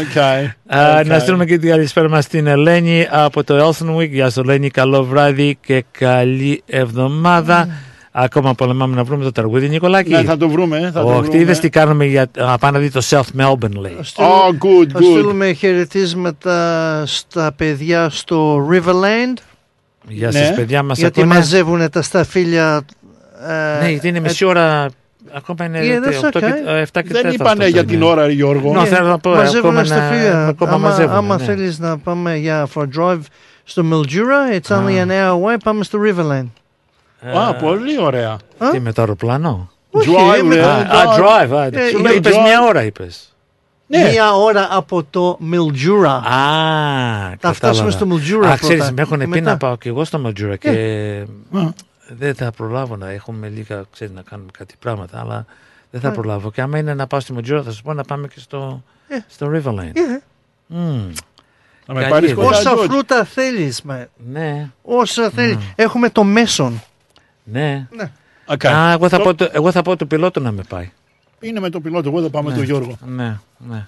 [0.00, 0.40] Okay.
[0.66, 1.06] Α, okay.
[1.06, 4.08] Να στείλουμε και την καλησπέρα μας στην Ελένη από το Elsenwick.
[4.10, 7.68] Γεια σου Ελένη, καλό βράδυ και καλή εβδομάδα.
[8.10, 10.10] Ακόμα πολεμάμε να βρούμε το τραγούδι, Νικολάκη.
[10.10, 10.90] Ναι, θα το βρούμε.
[10.92, 11.38] Θα το Όχι, βρούμε.
[11.38, 12.26] είδες τι κάνουμε για...
[12.38, 13.96] Α, πάμε να δει το South Melbourne, λέει.
[14.16, 15.02] Oh, good, Θα good.
[15.02, 19.36] στείλουμε χαιρετίσματα στα παιδιά στο Riverland.
[20.08, 21.34] Γεια σας, παιδιά, μας Γιατί ακούνε.
[21.38, 22.84] μαζεύουν τα σταφύλια.
[23.48, 24.88] ε, Ναι, γιατί είναι ε, μισή ώρα.
[25.32, 26.82] Ακόμα είναι Yeah, that's 8 και, okay.
[26.82, 27.90] 7 και Δεν 4 είπανε αυτό για είναι.
[27.90, 28.72] την ώρα, Γιώργο.
[28.72, 30.46] Ναι, θέλω να πω, μαζεύουν ακόμα στα να- φύλλα.
[30.46, 31.44] ακόμα άμα μαζεύουν, άμα ναι.
[31.44, 33.20] θέλεις να πάμε για for a drive
[33.64, 36.46] στο Mildura, it's only an hour away, πάμε στο Riverland.
[37.34, 38.36] Α, πολύ ωραία.
[38.72, 41.52] Τι με το αεροπλάνο; Όχι, Drive, με ρε, το- Α, α, drive.
[41.56, 42.42] α, Ε, Σου ε, λέει, είπες drive.
[42.42, 43.32] μια ώρα, είπες.
[43.86, 44.08] Ναι.
[44.10, 46.06] Μία ώρα από το Mildura.
[46.08, 46.20] Α,
[47.38, 47.90] Θα φτάσουμε κατάλαβα.
[47.90, 48.92] στο Mildura Α, ξέρεις, πρώτα.
[48.92, 49.50] με έχουν Και πει μετά.
[49.50, 50.68] να πάω και εγώ στο Mildura και
[51.52, 51.60] Α.
[52.08, 55.44] δεν θα προλάβω να έχουμε λίγα, ξέρεις, να κάνουμε κάτι πράγματα, αλλά
[55.90, 56.10] δεν θα Ε.
[56.10, 56.50] προλάβω.
[56.50, 59.16] Και άμα είναι να πάω στη Mildura θα σου πω να πάμε και στο, Ε.
[59.28, 59.90] στο Riverland.
[59.96, 60.20] Ε,
[60.66, 61.10] Μμμ.
[61.86, 62.44] Θα με Καλή πάρεις ιδέα.
[62.44, 62.84] κοντά, Όσα George.
[62.90, 64.08] φρούτα θέλεις, με.
[64.30, 65.56] Ναι, Όσα θέλεις.
[65.76, 66.82] Έχουμε το μέσον.
[67.44, 67.88] ναι.
[68.50, 68.66] Okay.
[68.66, 70.90] Α, εγώ θα, Το- πω, το- εγώ θα πω του πιλότου να με πάει.
[71.40, 72.98] Είναι με το πιλότο, εγώ θα πάμε με τον Γιώργο.
[73.06, 73.38] Ναι,
[73.68, 73.84] ναι.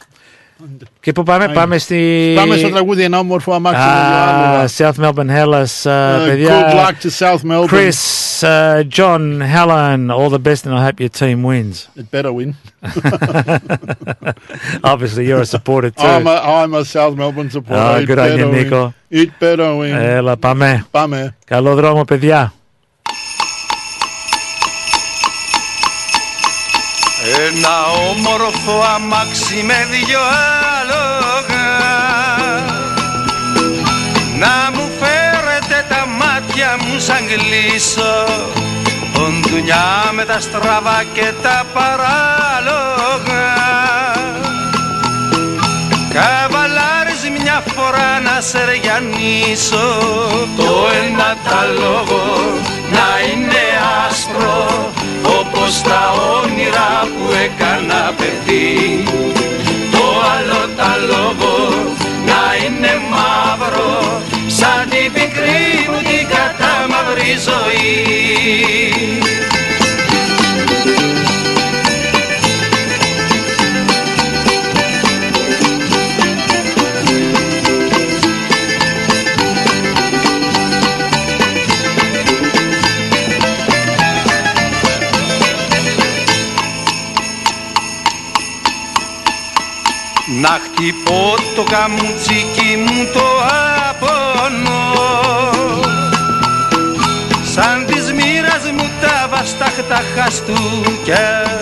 [1.00, 1.54] Και πού πάμε, Άιντε.
[1.60, 2.34] πάμε στη...
[2.36, 3.80] Πάμε στο τραγούδι ένα όμορφο αμάξι.
[3.80, 4.68] με δύο Α, άλογα.
[4.78, 6.72] South Melbourne Hellas, uh, Uh, παιδιά.
[6.72, 7.68] Good luck to South Melbourne.
[7.68, 8.00] Chris,
[8.44, 11.78] uh, John, Helen, all the best and I hope your team wins.
[12.02, 12.50] It better win.
[14.92, 16.04] Obviously you're a supporter too.
[16.16, 17.82] I'm a, I'm a South Melbourne supporter.
[17.82, 18.64] Ah, It good on you, better win.
[18.64, 18.94] Nico.
[19.22, 19.94] It better win.
[19.96, 20.86] Έλα, πάμε.
[20.92, 21.36] Πάμε.
[21.46, 22.54] Καλό δρόμο, παιδιά.
[27.53, 30.21] Ένα όμορφο αμάξι με δυο
[30.79, 31.69] άλογα.
[34.39, 38.25] Να μου φέρετε τα μάτια μου σαν κλείσω
[39.17, 43.49] Οντουνιά με τα στραβά και τα παράλογα.
[46.15, 49.99] Καβαλάρεις μια φορά να σε ρεγιανίσω
[50.57, 52.23] Το ένα τα λόγο
[52.91, 53.63] να είναι
[54.07, 54.91] άσπρο
[55.25, 56.13] Όπως τα
[56.43, 59.05] όνειρα που έκανα παιδί.
[59.91, 60.05] Το
[60.35, 61.55] άλλο τα λόγο
[62.27, 68.41] να είναι μαύρο Σαν την πικρή μου την κατάμαυρη ζωή
[90.39, 93.27] Να χτυπώ το καμουτσίκι μου το
[93.91, 94.95] απονό
[97.55, 101.61] Σαν της μοίρας μου τα βαστάχτα χαστούκια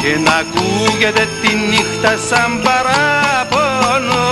[0.00, 4.24] Και να ακούγεται τη νύχτα σαν παράπονο.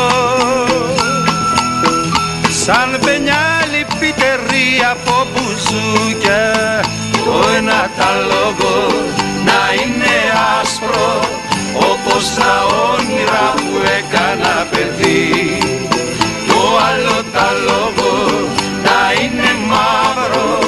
[2.64, 6.80] Σαν πενιάλι πιτερή από μπουζούκια
[7.24, 8.86] Το ένα τα λόγο
[9.44, 10.14] να είναι
[10.60, 11.41] άσπρο
[11.76, 15.58] όπως τα όνειρα που έκανα παιδί.
[16.48, 18.10] Το άλλο τα λόγο
[18.84, 20.58] να είναι μαύρο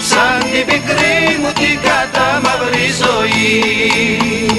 [0.00, 4.53] σαν την πικρή μου την κατάμαυρη ζωή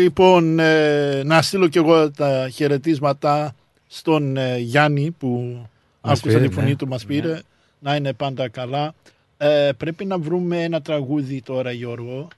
[0.00, 3.54] Λοιπόν, ε, να στείλω κι εγώ τα χαιρετίσματα
[3.86, 5.60] στον ε, Γιάννη που
[6.00, 6.76] Μας άκουσα πήρε, τη φωνή ναι.
[6.76, 7.14] του, μας Ναι.
[7.14, 7.40] πήρε.
[7.78, 8.94] Να είναι πάντα καλά.
[9.36, 12.28] Ε, πρέπει να βρούμε ένα τραγούδι τώρα, Γιώργο.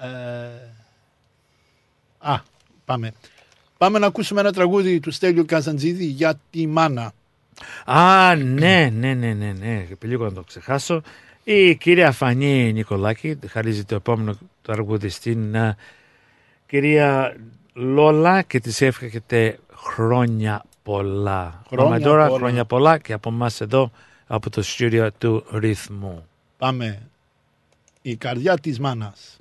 [0.00, 0.06] Ε,
[2.18, 2.38] α,
[2.84, 3.12] πάμε.
[3.78, 7.12] Πάμε να ακούσουμε ένα τραγούδι του Στέλιου Καζαντζίδη για τη μάνα.
[7.84, 9.86] Α, ναι, ναι, ναι, ναι, ναι.
[10.04, 11.02] Λίγο να το ξεχάσω.
[11.44, 15.76] Η κυρία Φανή Νικολάκη χαρίζει το επόμενο τραγούδι στην α,
[16.70, 17.36] κυρία
[17.72, 21.62] Λόλα και της εύχεται χρόνια πολλά.
[21.66, 22.38] Χρόνια Πάμε τώρα, πολλά.
[22.38, 23.90] χρόνια πολλά και από εμάς εδώ
[24.26, 26.26] από το στούντιο του ρυθμού.
[26.58, 27.02] Πάμε.
[28.02, 29.36] Η καρδιά της μάνας.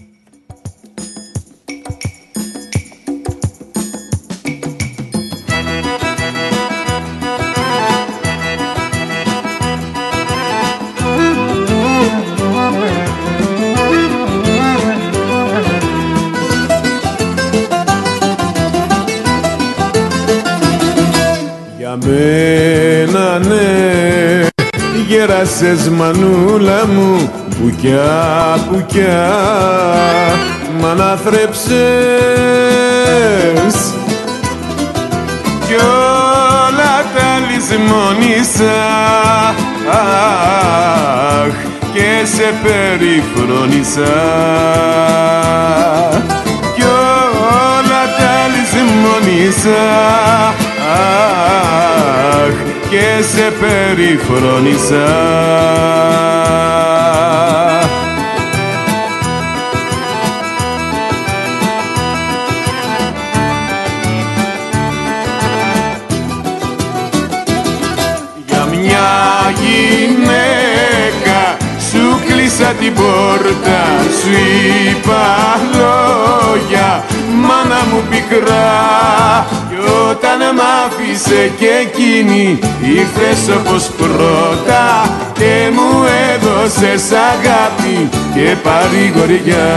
[22.05, 24.47] Μένα ναι
[25.07, 27.31] Γέρασες μανούλα μου
[27.61, 29.29] Πουκιά πουκιά.
[30.79, 31.69] Μ' ανάθρεψες
[35.67, 38.79] Κι όλα τα λησμόνησα
[39.91, 41.55] Αχ
[41.93, 44.15] και σε περιφρόνησα.
[46.75, 49.81] Κι όλα τα λησμόνησα
[50.47, 50.68] Αχ
[52.89, 55.07] και σε περιφρόνησα
[72.59, 73.81] σου κλείσα την πόρτα
[74.21, 74.29] Σου
[74.89, 75.25] είπα
[75.79, 77.05] λόγια
[77.41, 79.47] μάνα μου πικρά.
[79.69, 79.75] Κι
[80.09, 89.67] όταν μ' άφησε και εκείνη ήρθες όπως πρώτα Και μου έδωσες αγάπη και παρηγοριά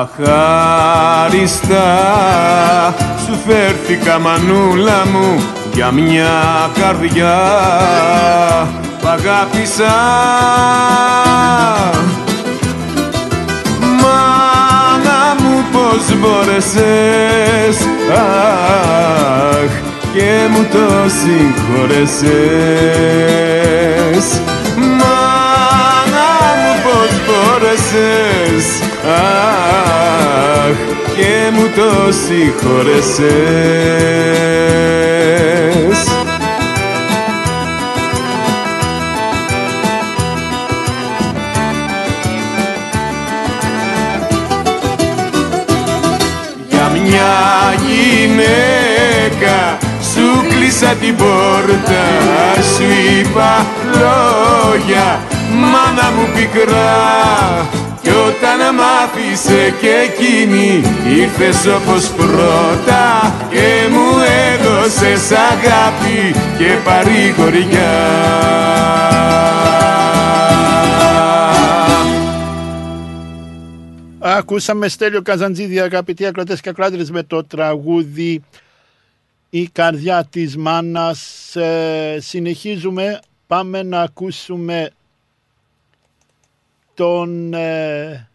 [0.00, 1.86] Αχάριστα
[3.26, 5.42] σου φέρθηκα μανούλα μου
[5.74, 7.38] για μια καρδιά.
[9.00, 9.94] Που αγάπησα.
[13.80, 17.78] Μάνα μου πως μπόρεσες.
[18.14, 19.72] Αχ
[20.14, 22.10] και μου το συγχώρεσες
[29.04, 30.76] Αχ
[31.16, 33.30] και μου το συγχώρεσες
[46.68, 47.32] Για μια
[47.86, 49.58] γυναίκα
[50.12, 52.04] σου κλείσα την πόρτα
[52.74, 52.84] Σου
[53.20, 55.20] είπα λόγια
[55.50, 57.68] μάνα μου πικρά
[58.02, 60.82] Κι όταν μ' άφησε και εκείνη
[61.16, 64.18] ήρθες όπως πρώτα Και μου
[64.52, 68.40] έδωσες αγάπη και παρηγοριά
[74.22, 78.42] Ακούσαμε Στέλιο Καζαντζίδη, αγαπητοί ακροτές και ακράτηρες, με το τραγούδι
[79.50, 81.56] «Η καρδιά της μάνας».
[81.56, 84.90] Ε, συνεχίζουμε πάμε να ακούσουμε
[87.00, 88.28] τον ε,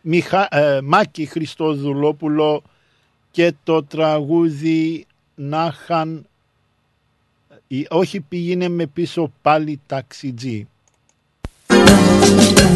[0.00, 2.62] Μιχα, ε, Μάκη Χριστοδουλόπουλο
[3.30, 6.26] και το τραγούδι Νάχαν
[7.66, 10.66] ή όχι πήγαινε με πίσω πάλι ταξιτζή.
[11.66, 12.72] Πήγαινε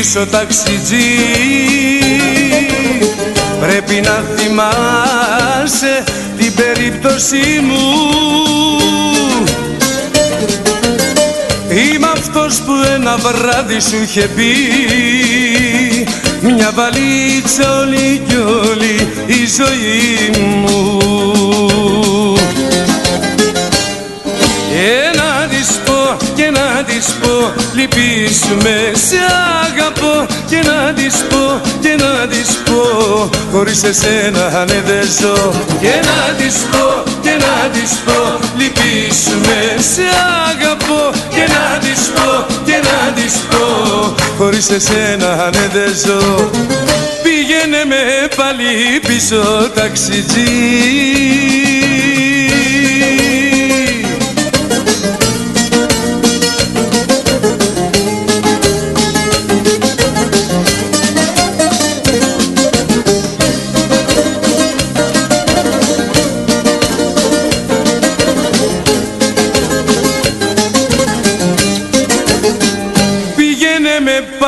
[0.00, 0.96] πίσω ταξιτζή.
[3.60, 6.04] Πρέπει να θυμάσαι
[6.38, 7.82] την περίπτωση μου.
[11.68, 14.54] Είμαι αυτός που ένα βράδυ σου είχε πει.
[16.40, 21.00] Μια βαλίτσα όλη κι όλη η ζωή μου
[27.00, 29.20] της πω Λυπήσουμε σε
[29.64, 30.26] αγαπώ.
[30.48, 35.52] Και να της πω και να της πω Χωρίς εσένα ναι δεν ζω.
[35.80, 38.18] Και να της πω και να της πω
[38.58, 39.60] Λυπήσουμε
[39.92, 40.06] σε
[40.50, 41.02] αγαπώ.
[41.34, 46.50] Και να της πω και να της πω Χωρίς εσένα ναι δεν ζω.
[47.22, 50.50] Πήγαινε με πάλι πίσω ταξιτζή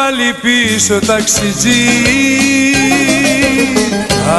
[0.03, 1.70] πάλι πίσω ταξιτζή.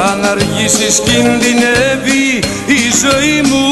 [0.08, 3.66] Αν αργήσεις κινδυνεύει η ζωή μου.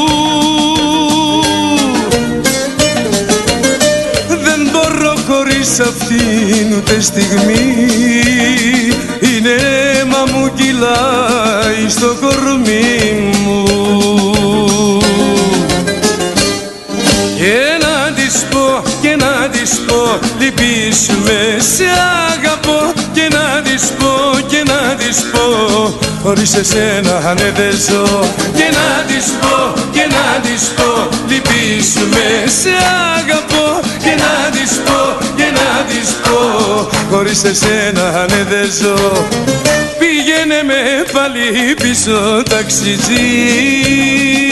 [4.27, 7.87] Δεν μπορώ χωρίς αυτήν ούτε στιγμή.
[9.19, 9.55] Είναι
[9.99, 14.32] αίμα μου κυλάει στο κορμί μου
[19.63, 21.39] της πω Λυπήσουμε
[21.75, 21.87] σε
[22.33, 24.13] αγαπώ Και να της πω
[24.47, 25.99] και να της πω.
[26.23, 31.07] Χωρίς εσένα ναι δεν ζω Και να της πω και να της πω.
[31.27, 32.25] Λυπήσουμε
[32.61, 32.73] σε
[33.17, 36.37] αγαπώ Και να της πω και να της πω.
[37.09, 39.27] Χωρίς εσένα ναι δεν ζω
[39.99, 44.42] Πήγαινε με πάλι πίσω ταξιτζή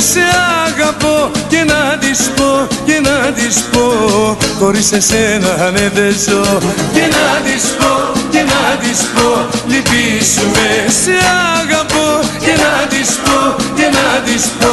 [0.00, 0.20] σε
[0.66, 4.36] αγαπώ Και να της πω και να της πω.
[4.58, 6.58] Χωρίς εσένα ναι δεν ζω.
[6.92, 9.48] Και να της πω και να της πω.
[9.66, 10.68] Λυπήσουμε
[11.02, 11.16] σε
[11.60, 12.28] αγαπώ.
[12.38, 14.72] Και να της πω και να της πω.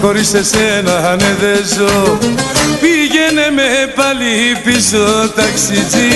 [0.00, 2.18] Χωρίς εσένα ναι δεν ζω.
[2.80, 6.08] Πήγαινε με πάλι πίσω ταξιτζή.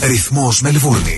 [0.00, 1.17] Ρυθμός Μελβούρνη.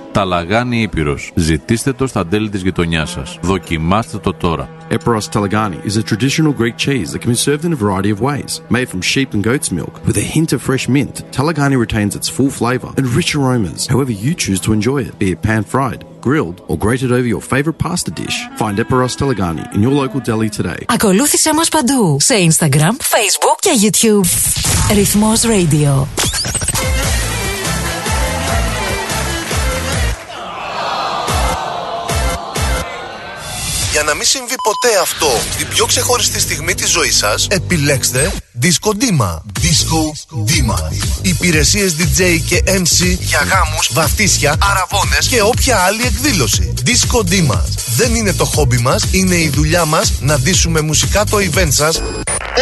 [0.11, 1.31] Ταλαγάνι Ήπειρος.
[1.35, 3.37] Ζητήστε το στα τέλη της γειτονιάς σας.
[3.41, 4.69] Δοκιμάστε το τώρα.
[4.91, 8.19] Eperos Talagani is a traditional Greek cheese that can be served in a variety of
[8.29, 8.51] ways.
[8.77, 12.27] Made from sheep and goat's milk, with a hint of fresh mint, Talagani retains its
[12.35, 16.01] full flavour and rich aromas, however you choose to enjoy it, be it pan fried,
[16.27, 18.37] grilled, or grated over your favourite pasta dish.
[18.61, 20.81] Find Eperos Talagani in your local deli today.
[20.87, 24.27] Ακολούθησέ μας παντού σε Instagram, Facebook και YouTube.
[24.93, 26.07] Ρυθμός Radio.
[34.21, 39.37] Μην συμβεί ποτέ αυτό την πιο ξεχωριστή στιγμή της ζωής σας, επιλέξτε Disco Dima.
[39.61, 40.01] Disco
[40.49, 40.93] Dima.
[41.21, 46.73] Υπηρεσίες DJ και MC για γάμους, βαφτίσια, αραβώνες και όποια άλλη εκδήλωση.
[46.85, 47.61] Disco Dima.
[47.95, 52.01] Δεν είναι το χόμπι μας, είναι η δουλειά μας να ντύσουμε μουσικά το event σας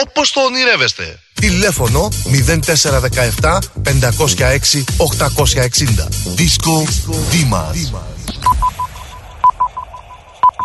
[0.06, 1.20] όπως το ονειρεύεστε.
[1.34, 2.10] Τηλέφωνο
[3.42, 6.08] 0417 506 860.
[6.38, 6.84] Disco
[7.32, 7.64] Dima.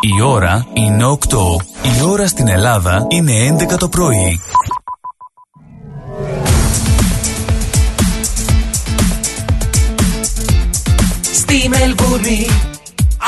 [0.07, 1.37] Η ώρα είναι 8.
[1.97, 4.41] Η ώρα στην Ελλάδα είναι 11 το πρωί.
[11.21, 12.47] Στη Μελβούρνη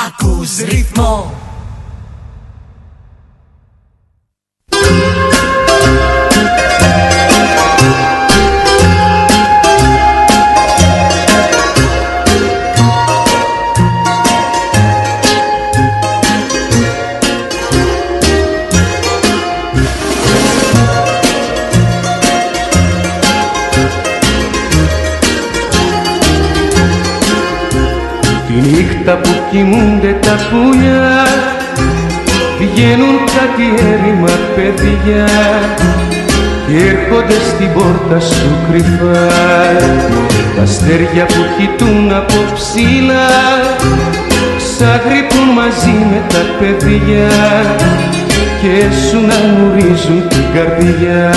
[0.07, 1.32] ακούς ρυθμό
[29.52, 31.28] κοιμούνται τα πουλιά.
[32.60, 35.26] Βγαίνουν κάτι έρημα παιδιά.
[36.68, 39.28] Και έρχονται στην πόρτα σου κρυφά.
[40.56, 43.30] Τα αστέρια που κοιτούν από ψηλά
[44.58, 47.30] Ξαγρυπνούν μαζί με τα παιδιά.
[48.62, 51.34] Και σου να νουρίζουν την καρδιά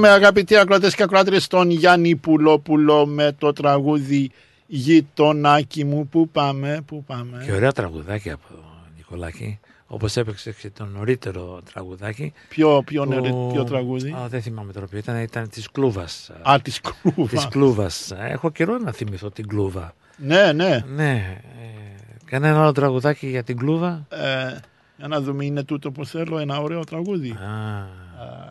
[0.00, 4.30] Ακούσαμε αγαπητοί ακροατές και ακροάτρες τον Γιάννη Πουλόπουλο με το τραγούδι
[4.66, 6.08] «Γειτονάκι μου».
[6.08, 8.64] Πού πάμε, πού πάμε; Και ωραία τραγουδάκια από τον
[8.96, 9.58] Νικολάκη.
[9.86, 12.32] Όπως έπαιξε και το νωρίτερο τραγουδάκι.
[12.48, 15.22] Ποιο, ποιο, που- νερι- ποιο τραγούδι; Α, δεν θυμάμαι τώρα ποιο ήταν.
[15.22, 16.30] Ήταν της Κλούβας.
[16.42, 17.30] Α, της Κλούβας.
[17.30, 18.12] Της Κλούβας.
[18.18, 19.94] Έχω καιρό να θυμηθώ την Κλούβα.
[20.16, 20.84] Ναι, ναι.
[20.94, 21.38] Ναι.
[21.60, 24.56] Ε, κανένα άλλο τραγουδάκι για την Κλούβα; Ε,
[24.96, 27.30] για να δούμε, είναι τούτο που θέλω, ένα ωραίο τραγούδι.
[27.30, 27.88] Α.
[28.24, 28.49] Α,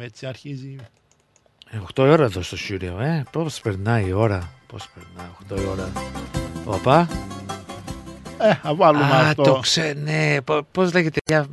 [0.00, 0.76] για να δούμε, έτσι αρχίζει.
[1.94, 3.24] 8 η ώρα εδώ στο Σιούριο, ε.
[3.30, 4.52] Πώς περνάει η ώρα.
[4.66, 5.92] Πώς περνάει 8 η ώρα.
[6.64, 7.08] Οπα.
[8.38, 9.42] Ε, θα βάλουμε Α, αυτό.
[9.42, 10.36] το ξέ, ναι.
[10.72, 11.18] Πώς λέγεται.
[11.26, 11.46] Για...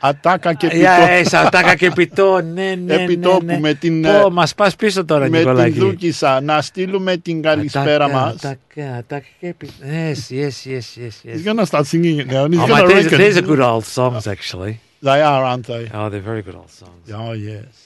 [0.00, 0.84] Ατάκα και πιτό.
[0.84, 3.60] Yeah, ες, ατάκα και πιτό, ναι, ναι, Επιτόπου ναι, ναι.
[3.60, 5.72] με την, Πω, ε, μας πας πίσω τώρα, με Νικολάκη.
[5.72, 6.40] την Δούκησα.
[6.40, 8.34] Να στείλουμε την καλησπέρα Ατάκα, μας.
[8.34, 9.72] Ατάκα, ατάκα και πιτό.
[9.82, 11.34] Yes, yes, yes, yes, yes.
[11.34, 12.44] He's gonna start singing it now.
[12.44, 14.74] And he's Oh, gonna but these, reckon- these are good old songs, actually.
[15.02, 15.84] They are, aren't they?
[15.98, 17.04] Oh, they're very good old songs.
[17.22, 17.85] Oh, yes.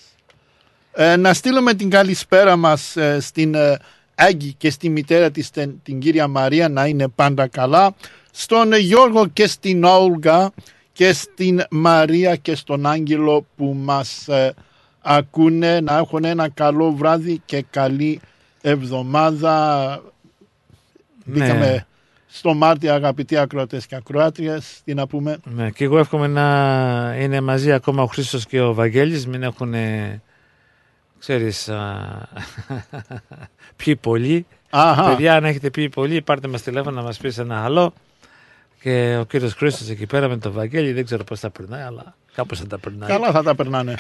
[0.93, 3.77] Ε, να στείλουμε την καλησπέρα μας ε, στην ε,
[4.15, 7.95] Άγγι και στη μητέρα της την, την κυρία Μαρία να είναι πάντα καλά
[8.31, 10.51] στον Γιώργο και στην Όλγα
[10.93, 14.55] και στην Μαρία και στον Άγγελο που μας ε,
[15.01, 18.21] ακούνε να έχουν ένα καλό βράδυ και καλή
[18.61, 19.89] εβδομάδα
[21.25, 21.39] Ναι.
[21.39, 21.87] μπήκαμε
[22.27, 24.81] στο Μάρτιο αγαπητοί ακροατές και ακροάτριες.
[24.85, 28.75] Τι να πούμε; Ναι, και εγώ εύχομαι να είναι μαζί ακόμα ο Χρήστος και ο
[28.75, 29.75] Βαγγέλης, μην έχουν,
[31.21, 32.29] ξέρεις, α,
[33.77, 34.47] πιει πολύ.
[34.71, 35.03] Αχα.
[35.09, 37.93] Παιδιά, αν έχετε πει πολύ, πάρτε μας τηλέφωνο να μας πεις ένα άλλο.
[38.83, 42.15] Και ο κύριος Χρήστος εκεί πέρα με τον Βαγγέλη, δεν ξέρω πώς θα περνάει, αλλά
[42.35, 43.09] κάπως θα τα περνάει.
[43.09, 43.93] Καλά θα τα περνάνε.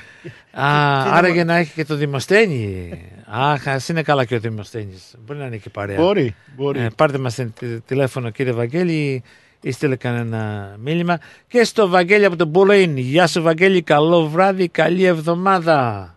[0.53, 2.91] Α, άρα για να έχει και το Δημοσθένη.
[3.27, 5.15] Αχ, ας είναι καλά και ο Δημοσθένης.
[5.27, 5.97] Μπορεί να είναι και παρέα.
[5.97, 6.81] Μπορεί, μπορεί.
[6.81, 9.23] Ε, πάρτε μας τε- τε- τηλέφωνο κύριε Βαγγέλη
[9.61, 11.19] ή στείλε κανένα μήνυμα.
[11.49, 12.97] Και στο Βαγγέλη από τον Πουλέιν.
[12.97, 16.15] Γεια σου Βαγγέλη, καλό βράδυ, καλή εβδομάδα.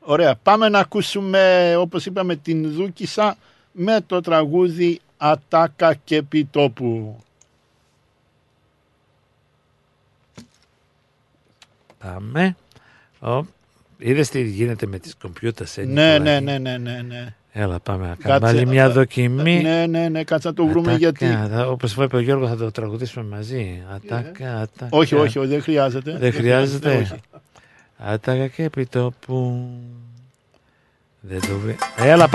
[0.00, 0.34] Ωραία.
[0.42, 3.36] Πάμε να ακούσουμε, όπως είπαμε, την Δούκησα
[3.72, 7.16] με το τραγούδι «Ατάκα και Πιτόπου».
[11.98, 12.56] Πάμε.
[13.20, 13.44] Ο,
[13.98, 17.34] είδες τι γίνεται με τις κομπιούτας, ε, Ναι, Νικολάκη; ναι, ναι, ναι, ναι, ναι.
[17.52, 19.60] Έλα πάμε να κάνουμε άλλη μια α, δοκιμή.
[19.62, 21.26] Ναι, ναι, ναι, κάτσε να το βρούμε Ατάκα, γιατί.
[21.54, 23.82] θα- Όπως είπε ο Γιώργος θα το τραγουδήσουμε μαζί.
[23.94, 24.88] Ατάκα, ατάκα.
[24.90, 26.10] Όχι, όχι, όχι, δεν χρειάζεται.
[26.10, 27.20] Δεν Δεν χρειάζεται.
[28.00, 28.12] Χρειάζεται, όχι.
[28.12, 29.68] Ατάκα και επιτόπου.
[31.20, 31.76] Δεν το βρει.
[31.96, 32.28] Έλα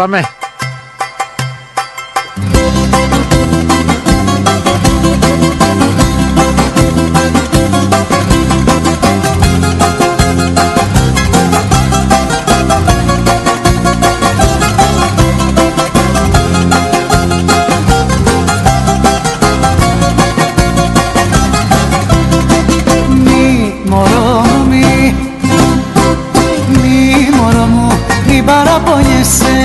[29.25, 29.57] παραπονιέσαι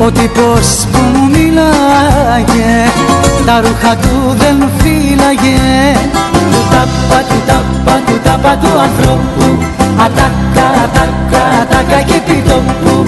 [0.00, 2.90] Ο τύπος που μου μίλαγε
[3.46, 5.96] Τα ρούχα του δεν φύλαγε.
[6.32, 9.62] Του τάπα, του τάπα, του τάπα του ανθρώπου.
[9.96, 13.04] Ατάκα, ατάκα, ατάκα και πιτόπου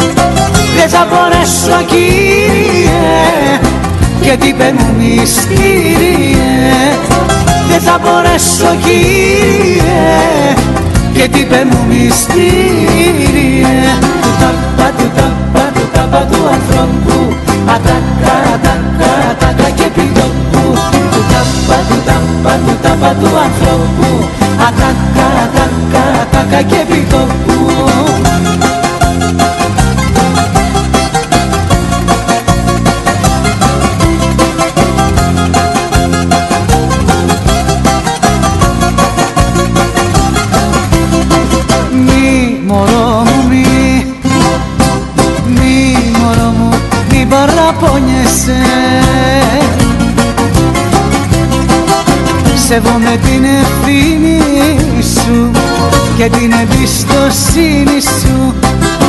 [0.76, 3.60] Δεν θα μπορέσω κύριε
[4.22, 6.38] και τι είπε μου μυστήριε.
[7.68, 9.40] Δεν θα μπορέσω κύριε
[11.20, 13.64] και τι είπε μου μυστήριε
[14.22, 17.16] Του τάπα, του τάπα, του τάπα του ανθρώπου.
[17.74, 20.62] Ατάκα, ατάκα, ατάκα και πιτόπου
[21.12, 24.10] Του τάπα, του τάπα, του τάπα του ανθρώπου.
[24.66, 28.49] Ατάκα, ατάκα, ατάκα και πιτόπου
[52.72, 54.40] Σέβομαι την ευθύνη
[55.02, 55.50] σου
[56.16, 58.54] και την εμπιστοσύνη σου.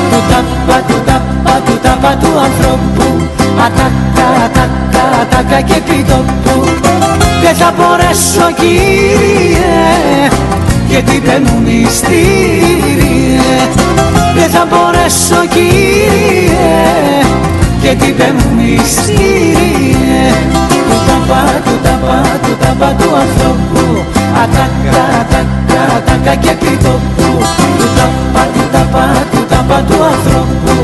[0.09, 3.27] Του τάπα, του τάπα, του τάπα του ανθρώπου.
[3.65, 6.65] Ατάκα, ατάκα, ατάκα και πιτόπου
[7.41, 10.29] Δεν θα μπορέσω κύριε
[10.89, 13.39] και τι είπε μου μυστήριε.
[14.35, 16.81] Δεν θα μπορέσω κύριε
[17.81, 20.31] και τι είπε μου μυστήριε
[21.31, 24.05] Του ταπά, του ταπά, του ταπά του ανθρώπου.
[24.41, 27.29] Ατάκα, ατάκα, ατάκα και πιτόπου
[27.77, 30.75] Του ταπά, του ταπά, του ταπά του ανθρώπου.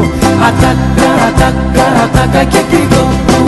[0.48, 3.40] Ατάκα, ατάκα, ατάκα και πιτόπου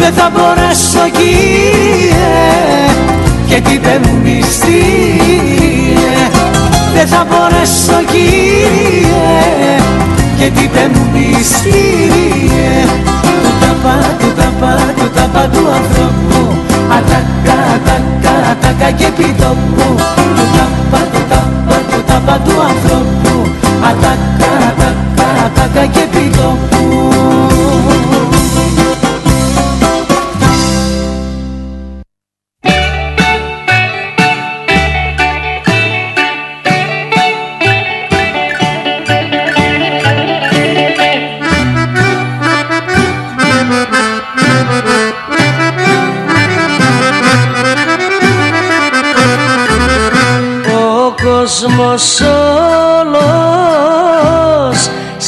[0.00, 2.36] Δεν θα μπορέσω κύριε
[3.46, 5.66] και τι είπε μου μυστήριε
[6.94, 8.75] Δεν θα μπορέσω κύριε
[10.46, 12.74] και τι είπε μου μυστήριε
[13.42, 16.40] Του ταπά, του ταπά, του ταπά του ανθρώπου.
[16.96, 19.88] Ατάκα, ατάκα, ατάκα και πιτόπου
[20.36, 23.34] Του ταπά, του ταπά, του ταπά του ανθρώπου.
[23.90, 27.45] Ατάκα, ατάκα, ατάκα και πιτόπου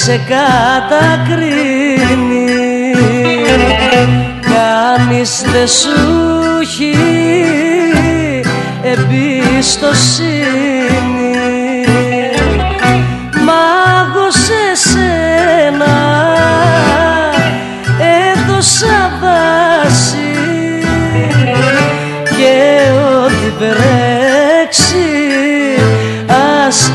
[0.08, 1.68] σε κατακρίνει.
[4.40, 6.00] Κανείς δεν σου
[6.60, 6.96] έχει
[8.82, 10.06] εμπιστοσύνη.
[13.44, 13.62] Μα
[14.00, 15.96] εγώ σε σένα
[17.98, 20.32] έδωσα βάση
[22.36, 22.56] και
[23.24, 24.18] ό,τι βρέξει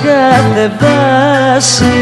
[0.03, 1.92] κατεβάσει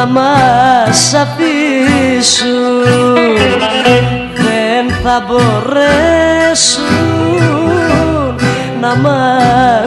[0.00, 2.48] να μας αφήσουν.
[4.34, 6.80] Δεν θα μπορέσουν
[8.80, 9.79] να μας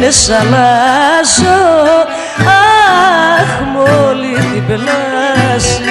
[0.00, 1.60] δεν σ' αλλάζω
[3.38, 5.90] αχ μόλι την πλάση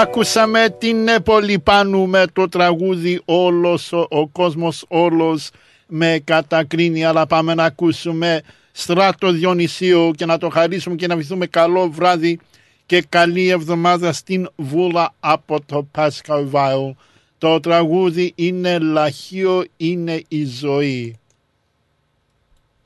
[0.00, 5.50] Άκουσαμε την Πολυπάνου με το τραγούδι όλος ο, ο κόσμος όλος
[5.86, 8.40] με κατακρίνει αλλά πάμε να ακούσουμε
[8.72, 12.38] Στράτο Διονυσίου και να το χαρίσουμε και να βυθούμε καλό βράδυ
[12.86, 16.94] και καλή εβδομάδα στην Βούλα από το Pascal Weil.
[17.38, 21.16] Το τραγούδι είναι λαχείο είναι η ζωή.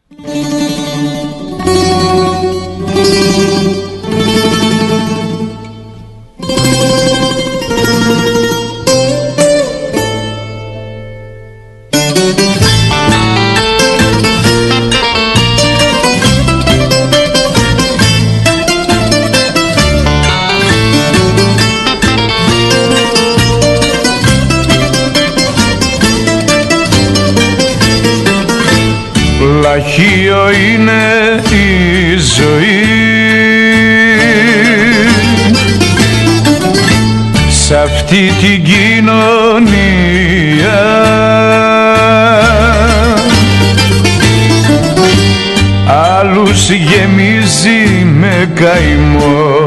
[0.09, 0.37] Thank
[3.77, 3.86] you.
[29.77, 31.03] Λαχείο είναι
[31.51, 32.85] η ζωή.
[37.49, 39.64] Σ' αυτή την κοινωνία.
[46.19, 49.65] Άλλους γεμίζει με καημό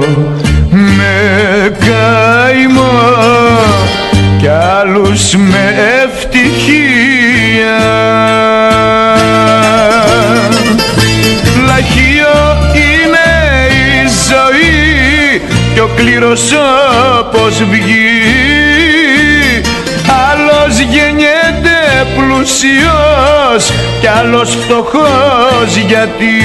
[0.71, 2.87] Με καημό.
[4.39, 5.73] Κι άλλους με
[6.03, 6.18] ευτυχία
[16.19, 16.51] Κι ο κλήρος
[17.19, 18.21] όπως βγει
[20.31, 25.77] Άλλος γεννιέται πλουσιός Κι άλλος φτωχός.
[25.87, 26.35] Γιατί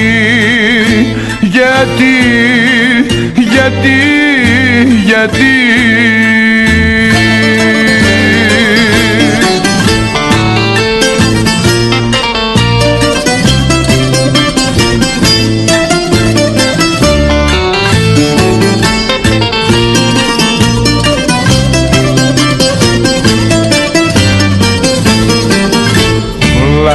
[1.40, 2.14] Γιατί
[3.34, 3.98] Γιατί
[5.04, 5.54] Γιατί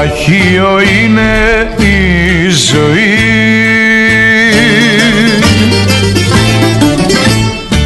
[0.01, 1.33] Λαχείο είναι
[1.77, 3.17] η ζωή.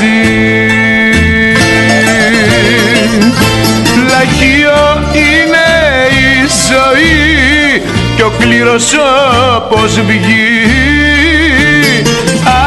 [3.95, 5.69] Πλαγίο είναι
[6.11, 7.83] η ζωή
[8.17, 8.93] και ο κλήρος
[9.57, 10.73] όπως βγει.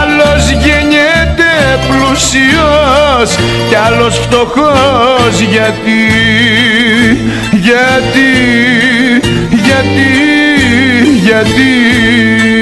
[0.02, 3.36] Άλλος γεννιέται πλουσιός
[3.70, 5.40] κι άλλος φτωχός.
[5.40, 6.02] Γιατί
[7.52, 8.32] γιατί
[9.50, 10.10] γιατί
[11.24, 12.55] γιατί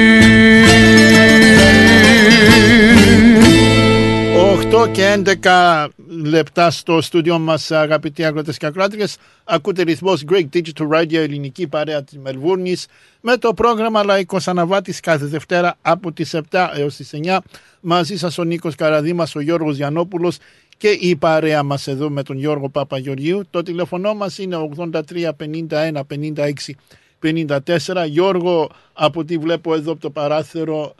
[4.84, 9.16] 8 και 11 λεπτά στο στούντιο μας, αγαπητοί αγρότες και ακροάτριες.
[9.44, 12.86] Ακούτε ρυθμός Greek Digital Radio, ελληνική παρέα της Μελβούρνης,
[13.20, 17.40] με το πρόγραμμα Λαϊκός Αναβάτης κάθε Δευτέρα από τις 7 έως τις 9.
[17.80, 20.32] Μαζί σας ο Νίκος Καραδίμας, ο Γιώργος Γιανόπουλο
[20.76, 23.42] και η παρέα μας εδώ με τον Γιώργο Παπαγεωργίου.
[23.50, 26.74] Το τηλεφωνό μας είναι 83 51 56
[27.18, 28.06] 54.
[28.06, 30.94] Γιώργο, από ό,τι βλέπω εδώ από το παράθυρο,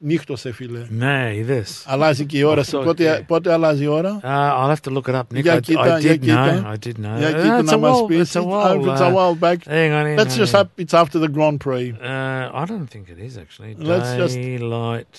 [0.00, 0.86] νύχτωσε φίλε.
[0.88, 1.64] Ναι, είδε.
[1.84, 2.60] Αλλάζει και η ώρα.
[2.60, 3.26] Αυτό, Πότε, yeah.
[3.26, 4.20] πότε αλλάζει η ώρα.
[4.22, 5.42] Uh, I'll have to look it up, Nick.
[5.42, 6.20] Για I, κοίτα, I για did know.
[6.20, 6.72] κοίτα.
[6.72, 7.18] I did know.
[7.18, 8.06] Για Uh, κοίτα it's να a μας while.
[8.06, 8.30] πεις.
[8.36, 8.80] It's a while.
[8.80, 9.58] If it's a uh, while back.
[9.64, 10.04] Hang on.
[10.06, 11.88] hang Let's on, just hang up, it's after the Grand Prix.
[11.90, 12.06] on.
[12.10, 13.72] Uh, I don't think it is actually.
[13.92, 15.14] Let's just- Daylight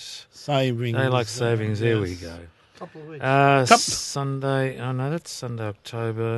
[0.48, 0.96] Savings.
[1.02, 1.76] Daylight savings.
[1.86, 2.20] There we Yes.
[2.28, 2.36] go.
[2.82, 3.24] Couple of weeks.
[3.24, 4.64] Uh, Coup- Sunday.
[4.84, 6.32] Oh no, that's Sunday, October.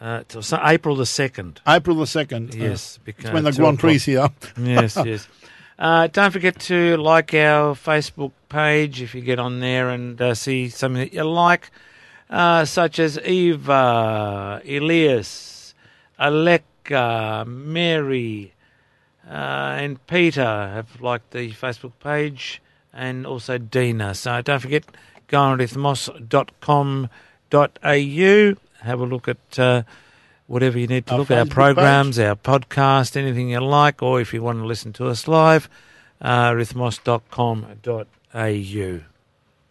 [0.00, 1.52] Uh, till Su- April the second.
[1.76, 2.44] April the 2nd.
[2.54, 4.34] uh, Yes, it's because when the two Grand Prix o'clock.
[4.56, 4.66] here.
[4.82, 5.22] yes, yes.
[5.77, 10.35] Uh, don't forget to like our Facebook page if you get on there and uh,
[10.35, 11.71] see something that you like,
[12.29, 15.73] uh, such as Eva, Elias,
[16.19, 18.53] Aleka, Mary,
[19.27, 22.61] uh, and Peter have liked the Facebook page,
[22.93, 24.13] and also Dina.
[24.13, 24.83] So don't forget,
[25.27, 29.85] go on rhythmos.com.au, have a look at
[30.48, 33.60] Uh, Whatever you need to Our look at our Facebook programs, our podcast, anything you
[33.60, 35.68] like, or if you want to listen to us live,
[36.22, 39.00] uh, rhythmos.com.au.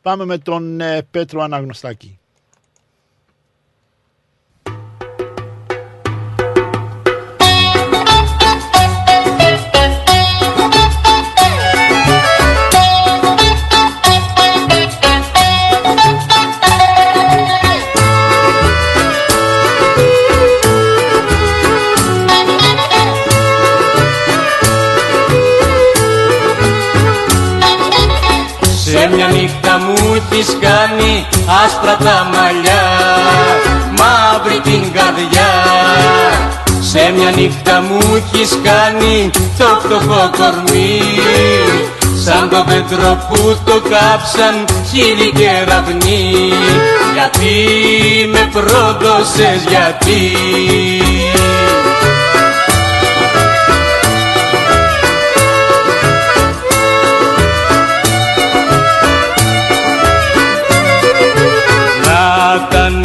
[0.02, 2.20] Πάμε με τον ε, Πέτρο Αναγνωστάκη.
[29.29, 31.27] Μια νύχτα μου έχεις κάνει
[31.65, 32.83] άσπρα τα μαλλιά.
[33.99, 35.51] Μαύρη την καρδιά.
[36.81, 41.01] Σε μια νύχτα μου έχεις κάνει το φτωχό κορμί.
[42.25, 46.53] Σαν το πέτρο που το κάψαν χείλη και ραβνί
[47.15, 47.55] Γιατί
[48.33, 50.37] με πρόδωσες γιατί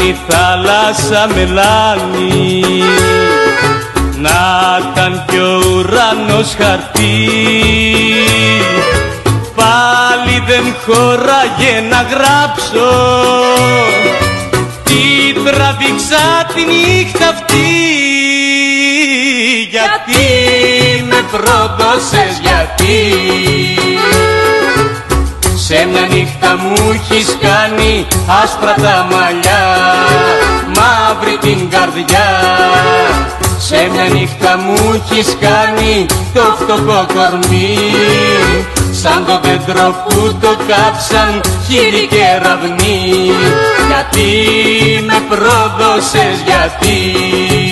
[0.07, 2.63] η θάλασσα μελάνη
[4.15, 7.29] Να ήταν κι ο ουρανός χαρτί.
[9.55, 12.89] Πάλι δεν χώραγε να γράψω.
[14.83, 17.57] Τι τραβήξα τη νύχτα αυτή.
[19.69, 20.23] Γιατί
[21.09, 23.96] με πρόδωσες γιατί;
[25.67, 28.07] Σε μια νύχτα μου έχεις κάνει
[28.43, 29.63] άσπρα τα μαλλιά
[30.75, 32.27] Μαύρη την καρδιά.
[33.59, 37.77] Σε μια νύχτα μου έχεις κάνει το φτωχό κορμί.
[38.91, 43.31] Σαν το δέντρο που το κάψαν χείλη και ραβνί.
[43.87, 44.29] Γιατί
[45.05, 47.66] με πρόδωσες γιατί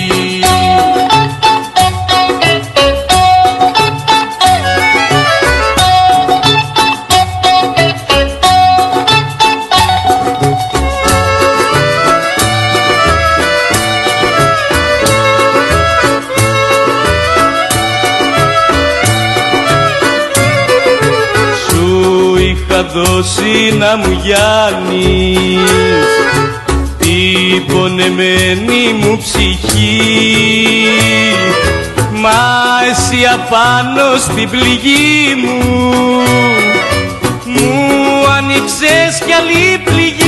[22.96, 25.70] δώσει να μου γιάνεις.
[26.98, 30.86] Την πονεμένη μου ψυχή.
[32.12, 32.40] Μα
[32.90, 35.60] εσύ απάνω στην πληγή μου.
[37.44, 40.26] Μου άνοιξες κι άλλη πληγή.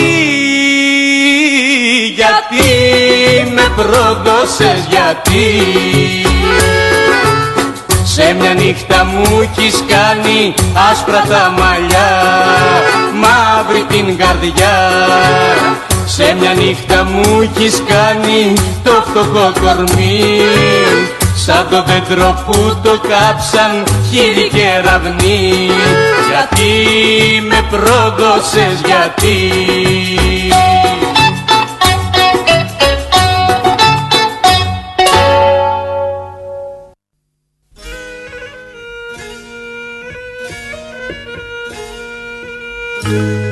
[2.14, 2.66] Γιατί
[3.54, 5.46] με πρόδωσες γιατί;
[8.20, 10.54] Σε μια νύχτα μου έχεις κάνει
[10.90, 12.10] άσπρα τα μαλλιά
[13.22, 14.76] Μαύρη την καρδιά.
[16.06, 18.54] Σε μια νύχτα μου έχεις κάνει
[18.84, 20.40] το φτωχό κορμί
[21.36, 25.70] Σαν το δέντρο που το κάψαν χείλη και ραβνί.
[26.28, 26.70] Γιατί
[27.48, 29.52] με πρόδωσες γιατί
[43.08, 43.47] Απόψε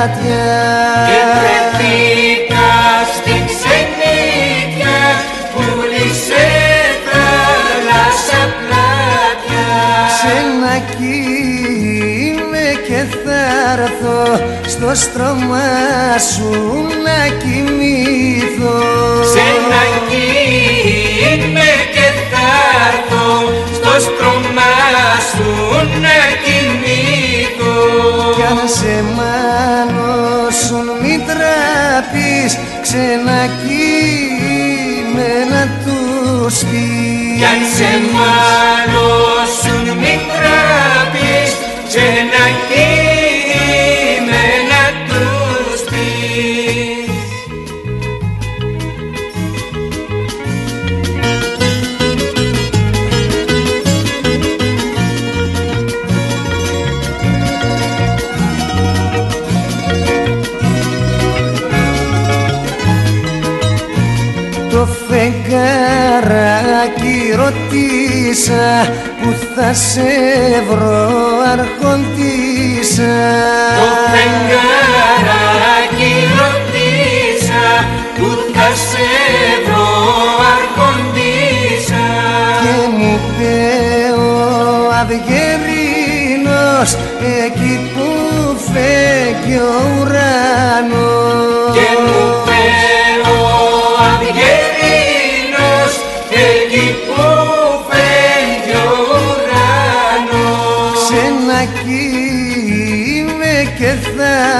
[0.00, 0.48] πλάτια
[1.08, 2.72] και βρεθήκα
[3.14, 5.00] στη ξενίτια
[5.54, 6.46] πουλήσε
[7.06, 9.68] θάλασσα πλάτια.
[10.16, 11.48] Ξενακíme
[12.86, 13.40] και θα
[13.72, 14.20] έρθω
[14.66, 15.68] στο στρώμα
[16.34, 16.50] σου
[68.40, 68.92] ρωτήσα
[69.22, 70.10] που θα σε
[70.70, 71.08] βρω
[71.52, 73.14] αρχοντήσα
[73.78, 77.66] Το φεγγαράκι ρωτήσα
[78.16, 79.08] που θα σε
[79.64, 79.92] βρω
[80.56, 82.06] αρχοντήσα
[82.62, 83.56] και μου είπε
[84.20, 84.22] ο
[85.00, 86.90] Αυγερίνος
[87.44, 88.08] εκεί που
[88.72, 89.58] φέγγει ο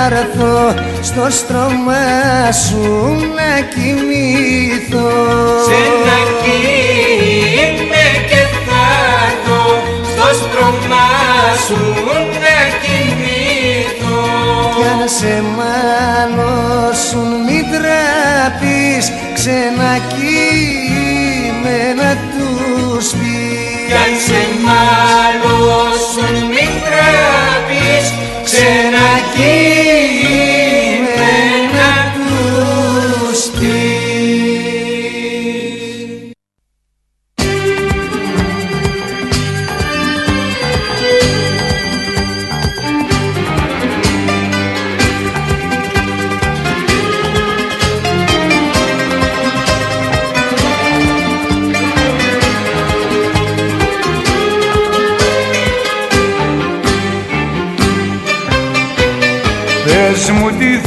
[0.07, 2.05] έρθω στο στρώμα
[2.53, 2.85] σου
[3.37, 5.11] να κοιμηθώ.
[5.67, 7.15] Ξενακείμαι
[8.29, 8.85] και θα
[9.27, 9.63] έρθω
[10.11, 11.07] στο στρώμα
[11.67, 11.81] σου
[12.45, 14.21] να κοιμηθώ.
[14.77, 19.05] Κι αν σε μάνωσουν μη τραπείς
[19.35, 20.11] ξενακείμενα
[22.33, 23.81] τους πεις.
[23.89, 25.00] Κι αν σε μάλωσουν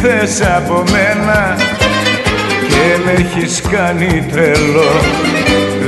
[0.05, 1.55] θες από μένα
[2.67, 4.91] και με έχεις κάνει τρελό.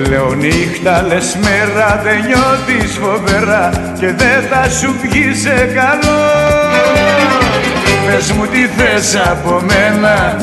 [0.09, 6.19] Λέω νύχτα λες μέρα δεν νιώθεις φοβερά και δεν θα σου βγει σε καλό
[8.05, 10.37] Πες μου τι θες από μένα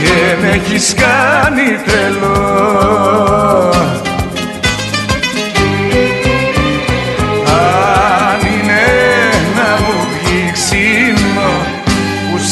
[0.00, 3.06] και με έχεις κάνει τρελό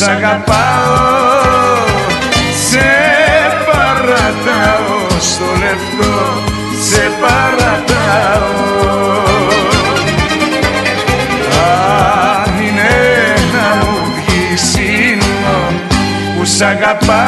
[0.05, 1.85] σ' αγαπάω
[2.69, 2.89] Σε
[3.67, 6.15] παρατάω στο λεπτό,
[6.89, 8.53] σε παρατάω.
[12.43, 12.95] Αν είναι
[13.55, 15.59] να μου βγει ξύμο
[16.37, 17.24] που σ' αγαπάω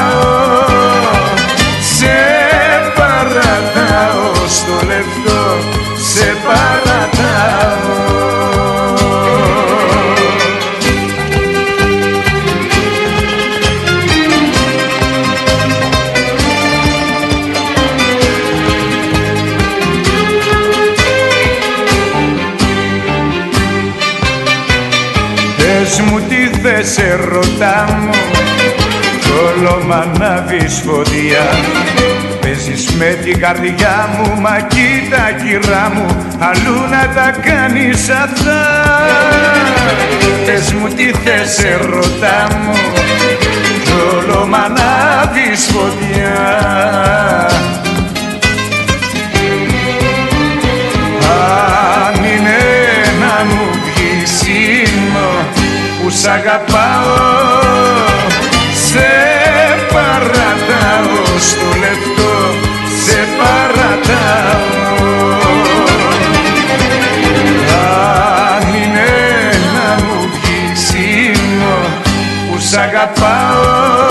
[31.26, 31.46] ανάβεις φωτιά
[32.40, 36.06] Παίζεις με την καρδιά μου Μα κοίτα κυρά μου
[36.38, 38.62] Αλλού να τα κάνεις αυτά.
[40.46, 42.72] Πες μου τι θες ερωτά μου
[43.84, 46.36] Κι όλο μ' ανάβεις φωτιά.
[51.28, 52.58] Αν είναι
[53.20, 55.28] να μου βγεις σήμο
[56.02, 57.65] που σ' αγαπάω
[61.38, 62.32] στο λεπτό
[63.04, 64.66] σε παρατάω.
[68.54, 69.10] Αν είναι
[69.74, 71.76] να μου βγει σήμο
[72.50, 74.05] που σ' αγαπάω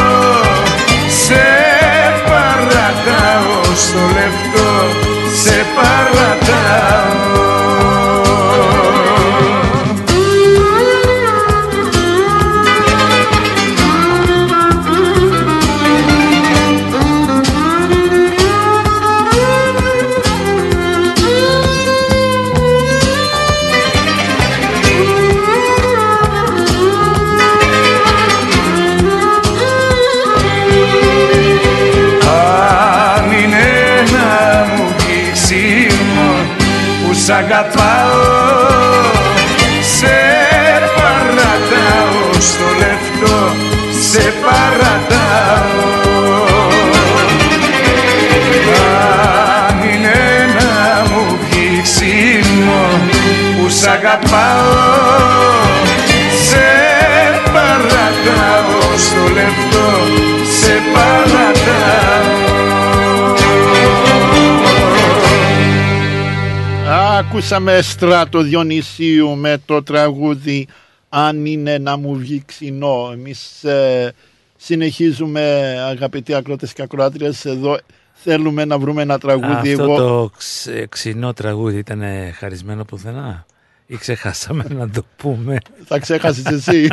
[67.17, 70.67] Ακούσαμε στράτο Διονυσίου με το τραγούδι
[71.09, 73.09] «Αν είναι να μου βγει ξινό».
[73.13, 74.13] Εμείς ε,
[74.57, 75.41] συνεχίζουμε
[75.87, 77.77] αγαπητοί ακρότες και ακροάτριες εδώ
[78.13, 79.71] θέλουμε να βρούμε ένα τραγούδι.
[79.71, 82.01] Αυτό Εγώ το ξ, ξινό τραγούδι ήταν
[82.37, 83.45] χαρισμένο πουθενά
[83.85, 86.87] ή ξεχάσαμε να το πούμε; θα ξέχασες εσύ.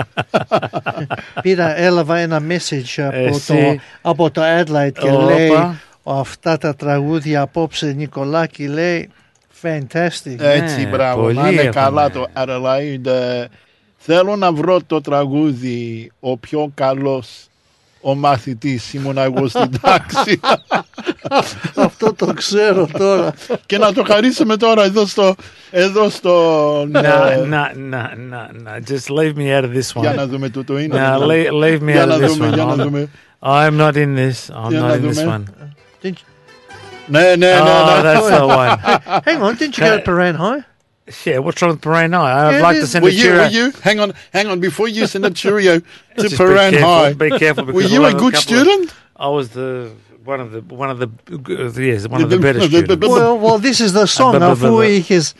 [1.42, 3.46] Πήρα, έλαβα ένα message από Εσύ.
[3.46, 5.24] το, από το Adelaide και Όπα.
[5.24, 5.50] λέει
[6.02, 9.10] αυτά τα τραγούδια απόψε Νικολάκη λέει
[9.62, 10.36] fantastic.
[10.38, 11.22] Έτσι, μπράβο.
[11.22, 11.80] πολύ Να είναι έχουμε.
[11.80, 13.06] καλά το Adelaide.
[13.06, 13.44] Ε,
[14.04, 17.46] Θέλω να βρω το τραγούδι «Ο πιο καλός
[18.00, 20.40] ο μαθητής ήμουν εγώ στην τάξη».
[21.84, 23.34] Αυτό το ξέρω τώρα.
[23.66, 25.34] και να το χαρίσουμε τώρα εδώ στο...
[25.70, 26.98] Εδώ στο Να,
[27.32, 30.00] ε, να, να, να, να, just leave me out of this one.
[30.00, 30.98] Για να δούμε τούτο είναι.
[30.98, 32.54] Nah, leave, leave me Για out να of this δούμε, one.
[32.54, 33.08] για να I'm, δούμε.
[33.40, 34.64] I'm not in this.
[34.64, 35.42] I'm Για not να in this δούμε.
[36.02, 36.12] one.
[37.12, 38.02] No, no, oh, no, no.
[38.02, 38.46] that's the
[39.12, 39.22] one.
[39.24, 40.64] Hang on, didn't you go to Paran High?
[41.26, 42.48] Yeah, what's wrong with Paran High?
[42.48, 43.42] I'd yeah, like to send were a you, cheerio.
[43.42, 43.70] Were you?
[43.82, 44.60] Hang on, hang on.
[44.60, 45.80] Before you send a cheerio
[46.16, 47.66] to Paran High, be careful.
[47.66, 48.90] Were you a good student?
[48.90, 49.92] Of, I was the
[50.24, 53.06] one of the one of the uh, yes, one of the better students.
[53.06, 54.34] Well, well, this is the song.
[54.36, 55.34] Afui is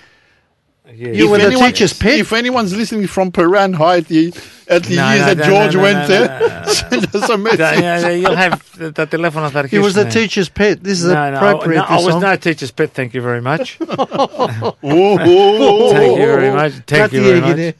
[0.94, 1.16] Yes.
[1.16, 2.18] You if were the teacher's pet.
[2.18, 4.28] If anyone's listening from Peran High at the,
[4.68, 8.20] at the no, years no, that no, George went there, send us a message.
[8.20, 9.70] you'll have the, the telephone of that.
[9.70, 10.82] He was the teacher's pet.
[10.82, 11.78] This is appropriate.
[11.78, 12.90] No, I was no teacher's pet.
[12.94, 13.78] Thank you very much.
[13.78, 16.72] thank you very much.
[16.86, 17.76] Thank you very much.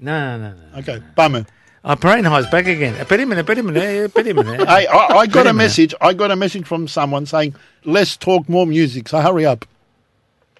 [0.00, 0.78] No, no, no, no.
[0.78, 1.46] Okay, bummer.
[1.84, 2.98] Uh, Brainhire's back again.
[2.98, 4.66] A bit a minute, bit a minute, uh, bit a minute.
[4.66, 5.94] I, I, I got a message.
[6.00, 7.54] I got a message from someone saying,
[7.84, 9.66] "Let's talk more music." So hurry up.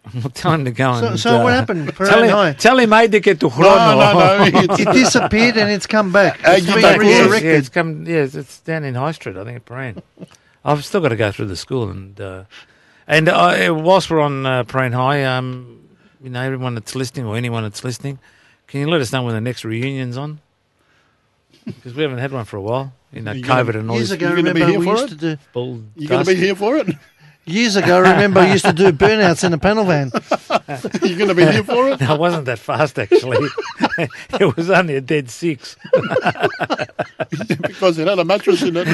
[0.44, 1.94] I'm to go So, and, so what uh, happened?
[1.97, 4.44] Tell him, tell him, I to get to No, no, no.
[4.74, 6.47] It disappeared and it's come back.
[6.47, 8.06] Uh, It's been don't- yes, yeah, it's come.
[8.06, 10.02] Yes, it's down in High Street, I think, at Paran.
[10.64, 12.44] I've still got to go through the school, and uh,
[13.06, 15.89] and uh, I, whilst we're on uh, Paran High, um,
[16.22, 18.18] you know, everyone that's listening or anyone that's listening,
[18.66, 20.40] can you let us know when the next reunion's on?
[21.64, 22.93] Because we haven't had one for a while.
[23.12, 25.09] You know, You gonna- COVID and all Years ago, remember we used it?
[25.09, 25.36] to do.
[25.52, 25.82] bull.
[25.97, 26.89] You're going to be here for it?
[27.47, 30.11] Years ago, I remember I used to do burnouts in a panel van.
[31.03, 32.01] You're going to be here for it?
[32.09, 33.49] I wasn't that fast, actually.
[33.99, 35.77] it was only a dead six.
[37.61, 38.87] because it had a mattress in it.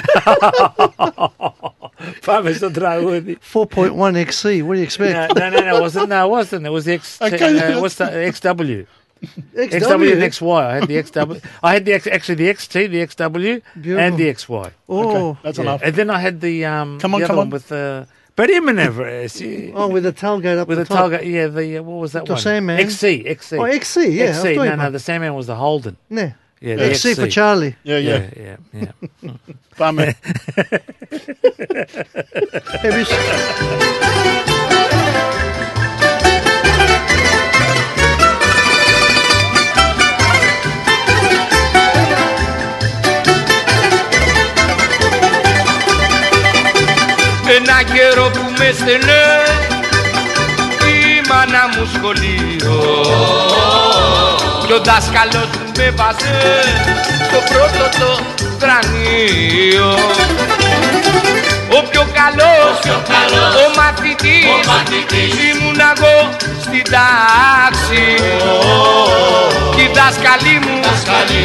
[3.37, 5.37] 4.1 XC, what do you expect?
[5.37, 6.09] No, no, no, no, it wasn't.
[6.09, 6.67] No, it wasn't.
[6.67, 7.73] It was uh, uh, the X, okay.
[7.73, 8.87] uh, what's the, XW.
[9.23, 10.63] XW, XW and XY.
[10.63, 11.45] I had the XW.
[11.63, 14.01] I had the X, actually the XT, the XW, Beautiful.
[14.01, 14.73] and the XY.
[14.89, 15.41] Oh, okay.
[15.45, 15.63] that's yeah.
[15.63, 15.83] enough.
[15.85, 16.99] And then I had the um.
[16.99, 17.51] Come on, come on.
[17.51, 18.09] with the.
[18.09, 19.39] Uh, but him and Everest.
[19.43, 19.73] Yeah.
[19.75, 21.31] Oh, with the tailgate up with the, the tailgate.
[21.31, 22.41] Yeah, the uh, what was that the one?
[22.41, 22.81] Sandman.
[22.81, 23.59] XC, XC.
[23.59, 24.09] Oh, XC.
[24.13, 24.57] Yeah, XC.
[24.57, 25.99] No, no, the Sandman was the Holden.
[26.09, 26.33] Yeah.
[26.59, 27.77] Yeah, yeah XC, XC for Charlie.
[27.83, 28.93] Yeah, yeah, yeah, yeah.
[29.21, 29.33] yeah.
[29.77, 30.07] Bummer.
[32.81, 33.05] hey,
[48.17, 49.25] you s- με στενέ.
[50.93, 52.79] Η μάνα μου σχολείο.
[54.67, 56.61] Κι ο δάσκαλος μου με βάζε
[57.27, 58.21] στο πρώτο το
[58.59, 59.95] δρανείο
[61.79, 62.79] ο πιο καλός,
[63.63, 64.45] ο μαθητής,
[65.51, 66.31] ήμουν εγώ
[66.61, 68.05] στην τάξη.
[69.77, 70.81] Κι οι δάσκαλοι μου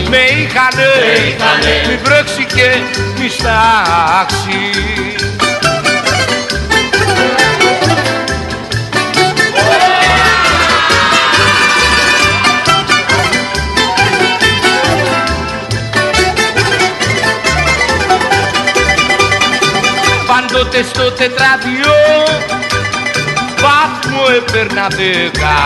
[0.09, 0.91] με είχανε,
[1.87, 2.67] μη βρέξει και
[3.19, 4.59] μη στάξει
[20.75, 21.93] Πάντοτε στο τετράδιο
[23.61, 25.57] βαθμό έπαιρνα δέκα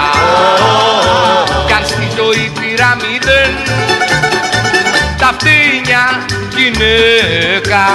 [1.68, 3.54] Κι αν στη ζωή πήρα μηδέν
[5.18, 6.26] τα φτύνια
[6.58, 7.86] γυναίκα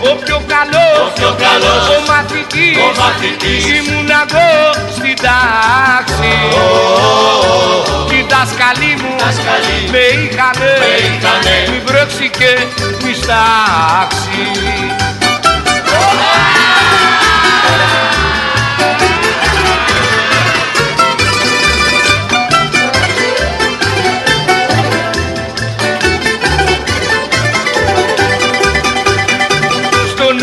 [0.00, 4.50] ο πιο καλός, ο, πιο καλός, ο μαθητής, ο μαθητής ήμουν εγώ
[4.96, 6.34] στην τάξη
[8.08, 9.14] Κι οι δάσκαλοι μου
[9.90, 10.72] με είχανε,
[11.70, 12.52] μη βρέξει και
[13.04, 14.99] μη στάξει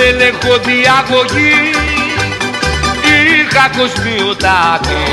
[0.07, 1.55] Στον έλεγχο διαγωγή
[3.39, 5.03] είχα κοσμιοτάτη.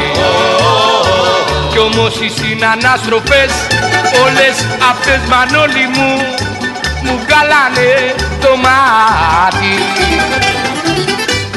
[1.70, 3.52] Κι όμως οι συνανάστροφες
[4.24, 4.56] όλες
[4.90, 6.10] αυτές μανόλοι μου
[7.02, 9.74] μου βγάλανε το μάτι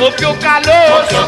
[0.07, 1.23] ο πιο καλός, ο,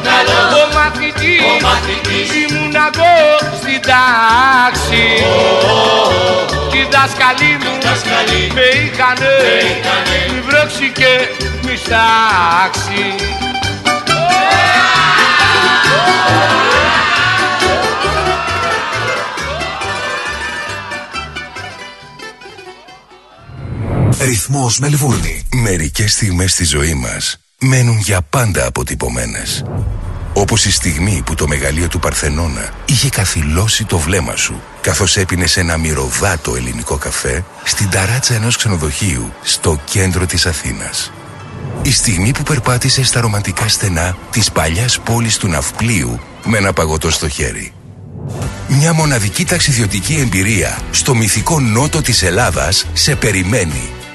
[0.59, 3.15] ο μαθητής, ο μαθητής ήμουν εγώ
[3.59, 5.05] στην τάξη.
[6.71, 7.73] Κι οι δάσκαλοι μου
[8.55, 9.35] με είχανε,
[10.31, 11.13] μη βρέξει και
[11.63, 13.05] μη στάξει.
[24.21, 25.47] Ρυθμός Μελβούρνη.
[25.51, 29.63] Μερικές στιγμές στη ζωή μας μένουν για πάντα αποτυπωμένες.
[30.33, 35.57] Όπως η στιγμή που το μεγαλείο του Παρθενώνα είχε καθυλώσει το βλέμμα σου καθώς έπινες
[35.57, 41.11] ένα μυρωδάτο ελληνικό καφέ στην ταράτσα ενός ξενοδοχείου στο κέντρο της Αθήνας.
[41.81, 47.11] Η στιγμή που περπάτησες στα ρομαντικά στενά της παλιάς πόλης του Ναυπλίου με ένα παγωτό
[47.11, 47.73] στο χέρι.
[48.67, 53.89] Μια μοναδική ταξιδιωτική εμπειρία στο μυθικό νότο της Ελλάδας σε περιμένει.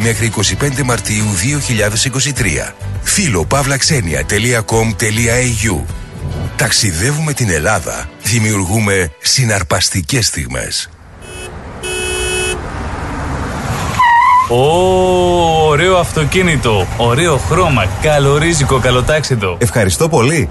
[0.00, 0.42] μέχρι 25
[0.84, 1.24] Μαρτίου
[2.68, 2.72] 2023.
[3.02, 5.80] Φίλο pavlaxenia.com.au
[6.56, 8.08] Ταξιδεύουμε την Ελλάδα.
[8.22, 10.88] Δημιουργούμε συναρπαστικές στιγμές.
[14.48, 19.56] Ω, ωραίο αυτοκίνητο, ωραίο χρώμα, καλορίζικο, καλοτάξιδο.
[19.60, 20.50] Ευχαριστώ πολύ.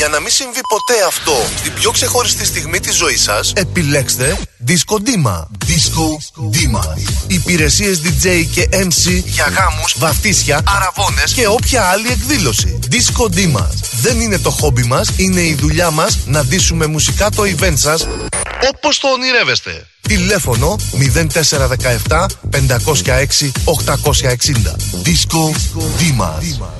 [0.00, 4.94] Για να μην συμβεί ποτέ αυτό στην πιο ξεχωριστή στιγμή της ζωής σας, επιλέξτε Disco
[4.94, 5.38] Dima.
[5.66, 6.06] Disco
[6.54, 6.84] Dima.
[7.26, 12.78] Υπηρεσίες DJ και MC για γάμους, βαφτίσια, αραβώνες και όποια άλλη εκδήλωση.
[12.90, 13.66] Disco Dima.
[14.00, 18.06] Δεν είναι το χόμπι μας, είναι η δουλειά μας να ντύσουμε μουσικά το event σας
[18.72, 19.86] όπως το ονειρεύεστε.
[20.00, 20.76] Τηλέφωνο
[22.08, 24.76] 0417 506 860.
[25.04, 25.54] Disco
[25.98, 26.79] Dimas.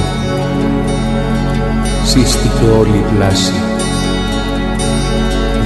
[2.03, 3.53] σύστηκε όλη η πλάση.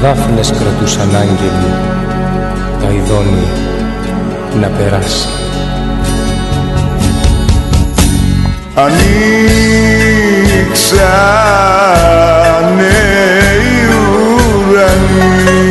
[0.01, 1.73] Δάφνες κρατούσαν άγγελοι,
[2.81, 3.47] τα ειδώνει
[4.59, 5.27] να περάσει.
[8.75, 9.05] Ανοίξανε
[13.61, 13.85] οι
[14.69, 15.64] ουρανοί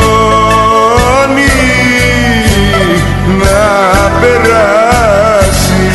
[3.39, 3.61] να
[4.21, 5.85] περάσει.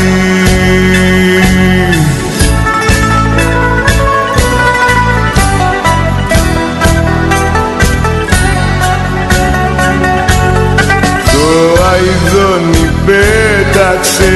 [11.32, 14.34] Το αηδόνι πέταξε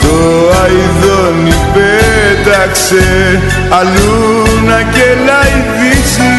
[0.00, 6.32] Το αηδόνι πέταξε αλλού να κελαϊδίσει.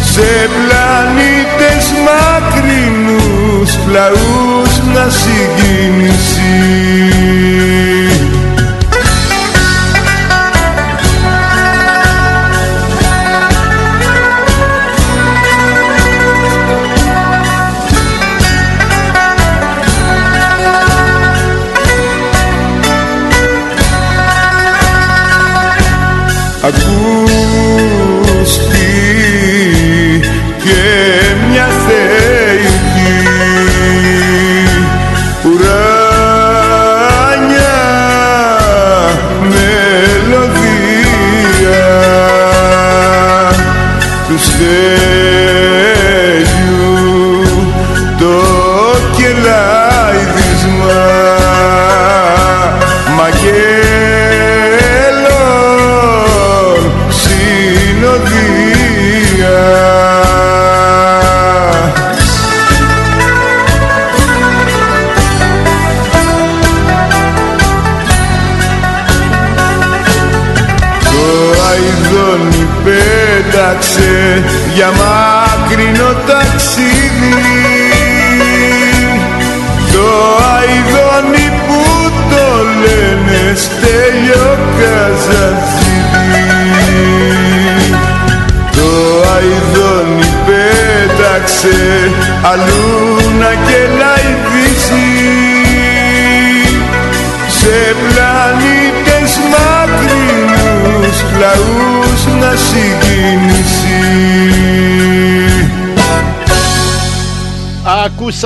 [0.00, 6.93] Σε πλανήτες μακρινούς πλαούς να συγκινήσει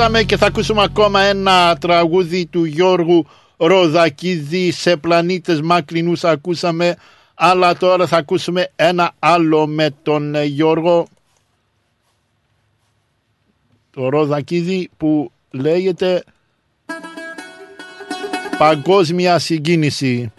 [0.09, 3.25] ακούσαμε και θα ακούσουμε ακόμα ένα τραγούδι του Γιώργου
[3.57, 6.95] Ροδακίδη σε πλανήτες μακρινούς ακούσαμε
[7.35, 11.07] αλλά τώρα θα ακούσουμε ένα άλλο με τον ε, Γιώργο
[13.91, 16.23] το Ροδακίδη που λέγεται
[18.57, 20.31] Παγκόσμια Συγκίνηση.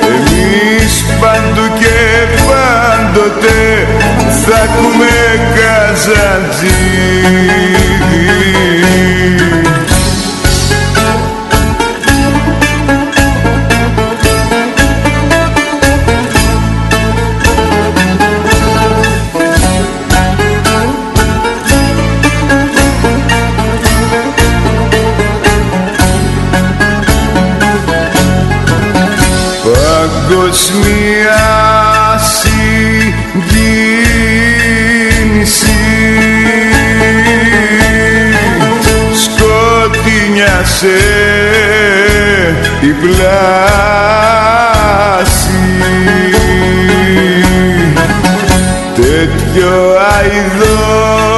[0.09, 1.98] Εμείς παντού και
[2.47, 3.86] πάντοτε
[4.44, 5.15] θα ακούμε
[5.55, 7.07] καζαντζίδι
[42.81, 44.36] η πλάση
[48.94, 49.73] τέτοιο
[50.16, 51.36] αηδόνι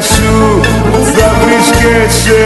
[0.00, 0.60] σου
[1.14, 2.44] θα βρίσκεσαι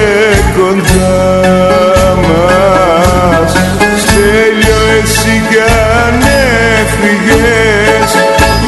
[0.57, 3.53] κοντά μας.
[3.97, 6.17] Στέλιο εσύ κι αν
[6.81, 8.11] έφυγες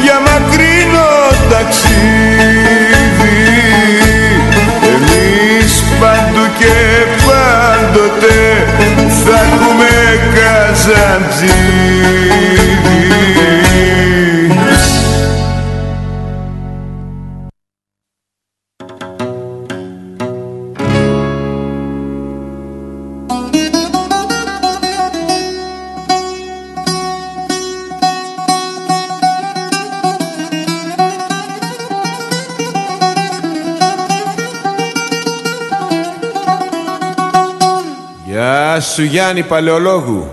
[0.03, 1.13] για μακρινό
[1.49, 1.93] ταξίδι.
[4.93, 6.75] Εμείς παντού και
[7.25, 8.37] πάντοτε
[9.25, 9.93] θα ακούμε
[10.35, 11.75] καζαντζίδι
[39.03, 40.29] Γιάννη Παλαιολόγου.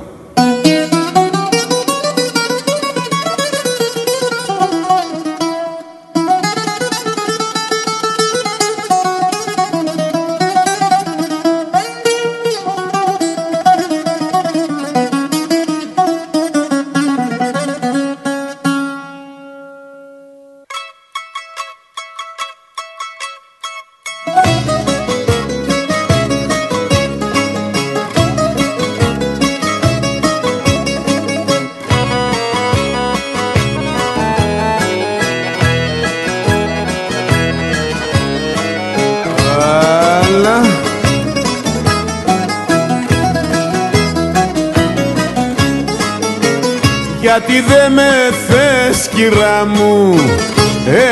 [49.12, 50.14] Θες κυρά μου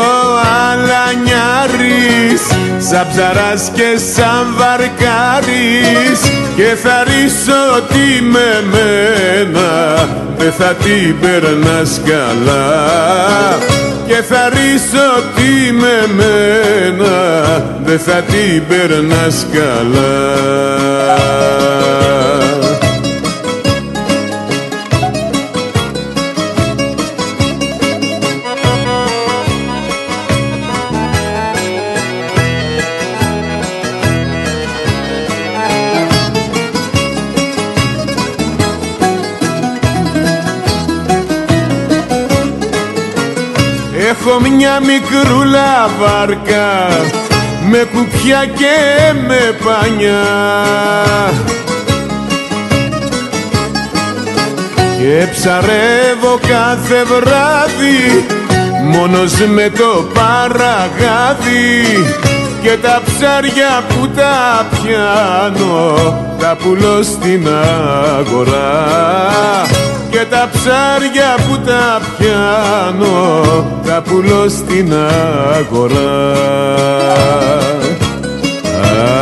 [0.70, 2.42] αλανιάρης
[2.78, 6.20] Σαν ψαράς και σαν βαρκάρης.
[6.56, 9.70] Και θα ρίσω τι με μένα
[10.38, 12.66] Δεν θα την περνάς καλά
[14.06, 17.14] Και θα ρίσω τι με μένα
[17.84, 20.56] Δεν θα την περνάς καλά
[44.38, 46.88] Έχω μια μικρούλα βάρκα
[47.70, 50.24] με κουπιά και με πανιά.
[54.98, 58.26] Και ψαρεύω κάθε βράδυ
[58.82, 61.84] μόνος με το παραγάδι.
[62.62, 65.94] Και τα ψάρια που τα πιάνω
[66.38, 67.48] τα πουλώ στην
[68.18, 73.44] αγορά και τα ψάρια που τα πιάνω
[73.86, 74.92] τα πουλώ στην
[75.58, 76.34] αγορά.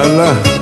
[0.02, 0.53] Αλλά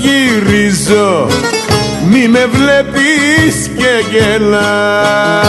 [0.00, 1.26] γυρίζω.
[2.10, 5.46] Μη με βλέπεις και γελάς.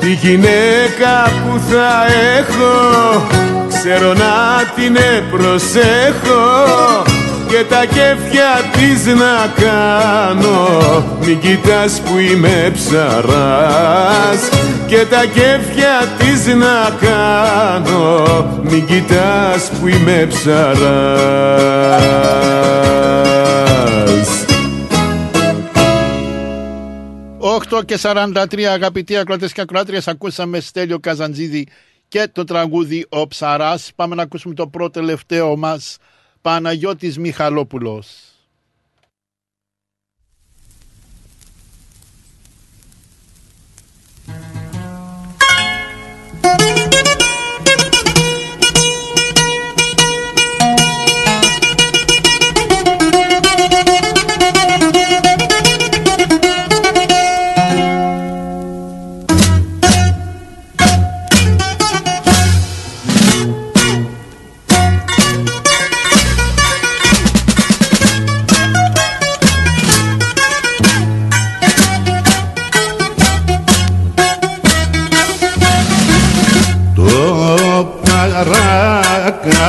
[0.00, 2.04] Τη γυναίκα που θα
[2.38, 3.26] έχω
[3.68, 4.96] ξέρω να την
[5.30, 6.46] προσέχω
[7.48, 10.68] και τα κέφια της να κάνω.
[11.20, 14.40] Μην κοιτάς που είμαι ψαράς
[14.88, 18.24] και τα κέφια της να κάνω
[18.62, 21.88] Μην κοιτάς που είμαι ψαράς
[27.70, 31.68] 8 και 43 αγαπητοί ακροατές και ακροάτριες ακούσαμε Στέλιο Καζαντζίδη
[32.08, 33.90] και το τραγούδι «Ο Ψαράς».
[33.94, 35.96] Πάμε να ακούσουμε το πρώτο τελευταίο μας
[36.42, 38.06] Παναγιώτης Μιχαλόπουλος.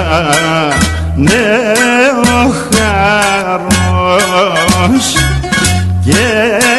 [0.10, 0.68] Παράκα
[1.16, 4.08] νέος χαρός
[6.04, 6.28] και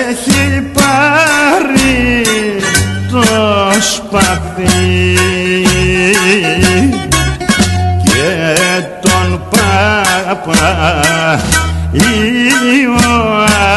[0.08, 0.42] έχει
[0.72, 2.24] πάρει
[3.10, 3.24] το
[3.80, 5.16] σπαθί
[8.04, 8.26] και
[9.00, 10.64] τον πάπα
[12.82, 13.70] Ιωάννου.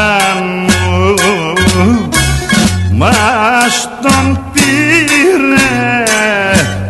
[2.91, 5.73] Μας τον πήρε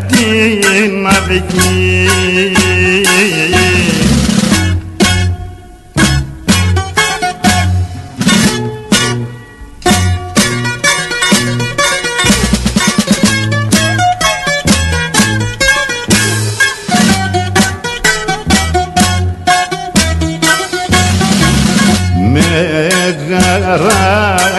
[0.08, 1.73] την αυγή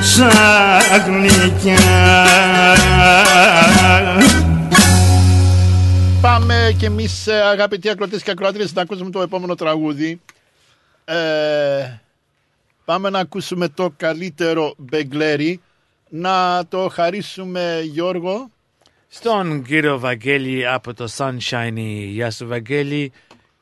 [0.00, 1.88] σαν γλυκιά
[4.18, 4.27] Πάμε
[6.78, 7.06] και εμεί,
[7.50, 10.20] αγαπητοί ακροτέ και ακροάτριε, να ακούσουμε το επόμενο τραγούδι.
[11.04, 11.98] Ε,
[12.84, 15.60] πάμε να ακούσουμε το καλύτερο Μπεγκλέρι.
[16.08, 18.50] Να το χαρίσουμε, Γιώργο.
[19.08, 21.76] Στον κύριο Βαγγέλη από το Sunshine.
[22.06, 23.12] Γεια σου Βαγγέλη.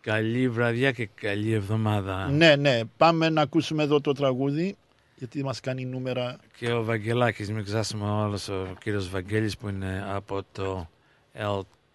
[0.01, 2.29] Καλή βραδιά και καλή εβδομάδα.
[2.31, 4.77] Ναι, ναι, πάμε να ακούσουμε εδώ το τραγούδι.
[5.19, 6.37] Γιατί μας κάνει νούμερα.
[6.57, 10.89] Και ο Βαγγελάκης, μην ξεχάσουμε όλος ο κύριος Βαγγέλης που είναι από το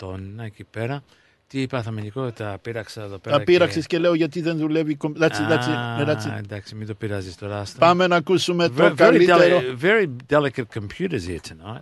[0.02, 1.03] Elton εκεί πέρα.
[1.48, 3.38] Τι πάθαμε Νικό, τα πείραξα εδώ πέρα.
[3.38, 3.98] Τα πείραξες και...
[3.98, 4.98] λέω γιατί δεν δουλεύει.
[5.02, 6.38] That's it, that's it, that's it.
[6.38, 7.60] εντάξει, μην το πειράζεις τώρα.
[7.60, 7.78] άστο.
[7.80, 9.60] Πάμε να ακούσουμε το Very, very, καλύτερο.
[9.60, 11.82] deli- very delicate computers here tonight.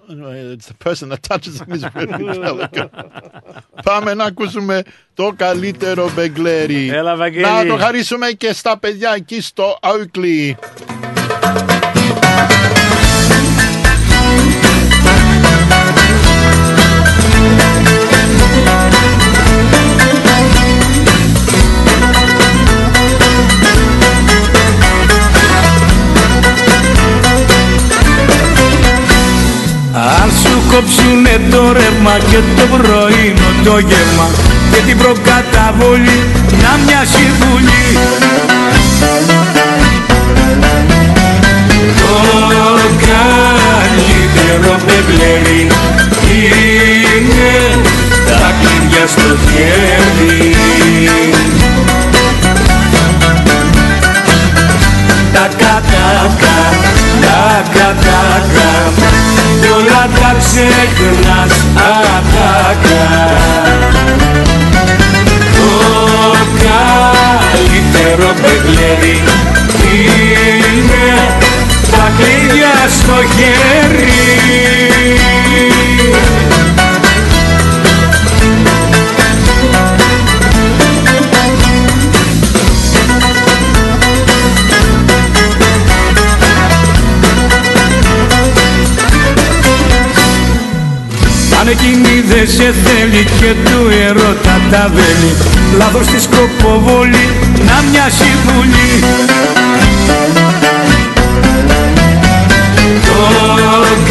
[0.58, 2.90] It's the person that touches them is very delicate.
[3.84, 4.82] Πάμε να ακούσουμε
[5.14, 6.90] το καλύτερο Μπεγκλέρι.
[6.90, 7.46] Έλα, Βαγγέλη.
[7.46, 10.54] Να το χαρίσουμε και στα παιδιά εκεί στο Oakley.
[30.00, 34.28] Αν σου κόψουνε το ρεύμα και το πρωινό το γεύμα
[34.72, 36.20] και την προκαταβολή
[36.62, 37.98] να μοιάσει βουλή.
[42.00, 42.14] Το
[43.08, 45.68] καλύτερο πεμπλέρι
[46.32, 47.82] είναι
[48.26, 50.56] τα κλειδιά στο χέρι.
[55.34, 56.58] Τα κατάκα,
[57.22, 63.38] τα κατάκα κι όλα τα ξεχνάς ατάκα.
[65.56, 65.70] Το
[66.66, 69.24] καλύτερο παιγλέρι
[69.94, 71.38] είναι
[71.92, 73.80] τα κλειδιά στο χέρι
[91.70, 95.34] εκείνη δεν σε θέλει και του ερώτα τα βέλη.
[95.78, 97.28] Λάθος τη σκοποβολή
[97.68, 99.04] να μοιάσει βουλή
[103.06, 103.20] Το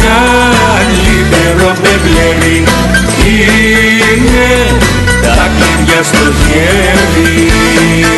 [0.05, 2.65] καλύτερο πεμπλέρι
[3.27, 4.51] είναι
[5.23, 8.18] τα κλειδιά στο χέρι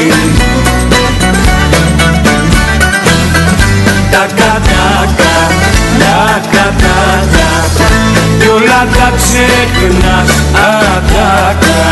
[8.80, 11.82] κι όλα τα ξεχνάς ατάκα.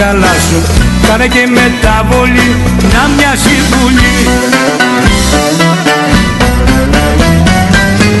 [0.00, 0.62] συμπραγκάλα σου.
[1.08, 2.56] Κάνε και μεταβολή
[2.92, 4.28] να μοιάζει βουλή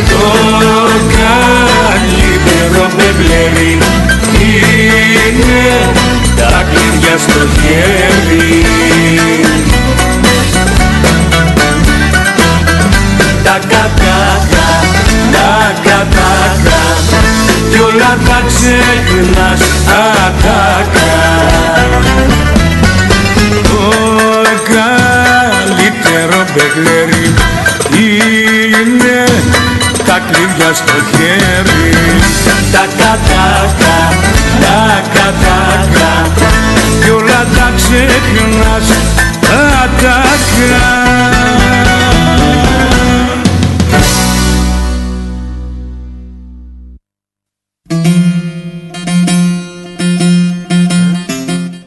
[0.08, 0.22] Το
[1.18, 3.78] καλύτερο πεμπλέρι
[4.40, 5.92] είναι
[6.36, 8.64] τα κλειδιά στο χέρι.
[13.44, 14.68] Τα κατάκα,
[15.32, 16.80] τα κατάκα
[17.70, 21.29] κι όλα τα ξεχνάς ατάκα
[27.92, 29.24] είναι
[30.06, 31.90] τα κλειδιά στο χέρι.
[32.72, 32.84] Τα
[34.60, 36.10] τα κατάκα.
[37.02, 38.88] Κι όλα τα ξεχνάς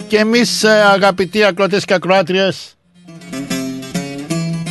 [0.08, 2.76] και εμείς ε, αγαπητοί ακρότες και ακροάτριες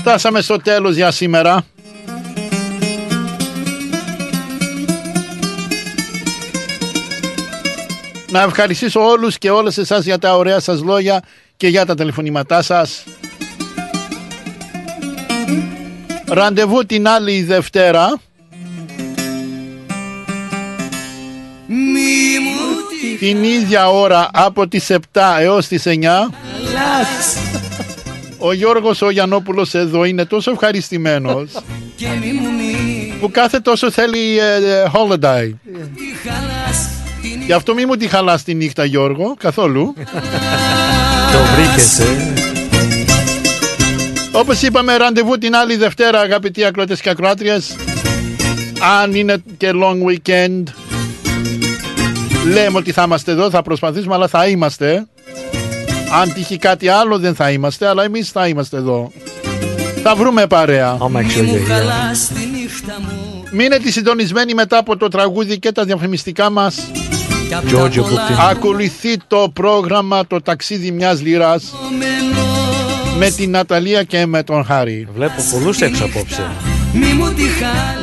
[0.05, 1.65] Φτάσαμε στο τέλος για σήμερα
[8.31, 11.23] Να ευχαριστήσω όλους και όλες εσάς για τα ωραία σας λόγια
[11.57, 13.05] και για τα τηλεφωνήματά σας.
[16.29, 18.21] Ραντεβού την άλλη Δευτέρα.
[23.19, 26.31] Την ίδια ώρα από τις 7 έως τις 9.
[28.45, 31.53] Ο Γιώργος ο Γιαννόπουλος εδώ είναι τόσο ευχαριστημένος
[33.21, 35.51] που κάθε τόσο θέλει ε, ε, holiday.
[37.47, 39.95] Γι' αυτό μη μου τη χαλάς τη νύχτα Γιώργο, καθόλου.
[41.33, 42.33] Το βρήκες, ε.
[44.33, 47.77] Όπως είπαμε, ραντεβού την άλλη Δευτέρα, αγαπητοί ακροατές και ακροάτριες.
[49.03, 50.63] Αν είναι και long weekend,
[52.53, 55.07] λέμε ότι θα είμαστε εδώ, θα προσπαθήσουμε, αλλά θα είμαστε.
[56.13, 59.13] Αν τύχει κάτι άλλο δεν θα είμαστε, αλλά εμείς θα είμαστε εδώ.
[60.03, 60.99] Θα βρούμε παρέα.
[63.51, 66.77] Μείνετε συντονισμένοι μετά από το τραγούδι και τα διαφημιστικά μας.
[67.71, 68.51] Giorgio Puccini.
[68.51, 71.75] Ακολουθεί το πρόγραμμα το ταξίδι μιας λίρας
[73.19, 75.09] με την Ναταλία και με τον Χάρη.
[75.15, 76.51] Βλέπω πολλούς έξω απόψε.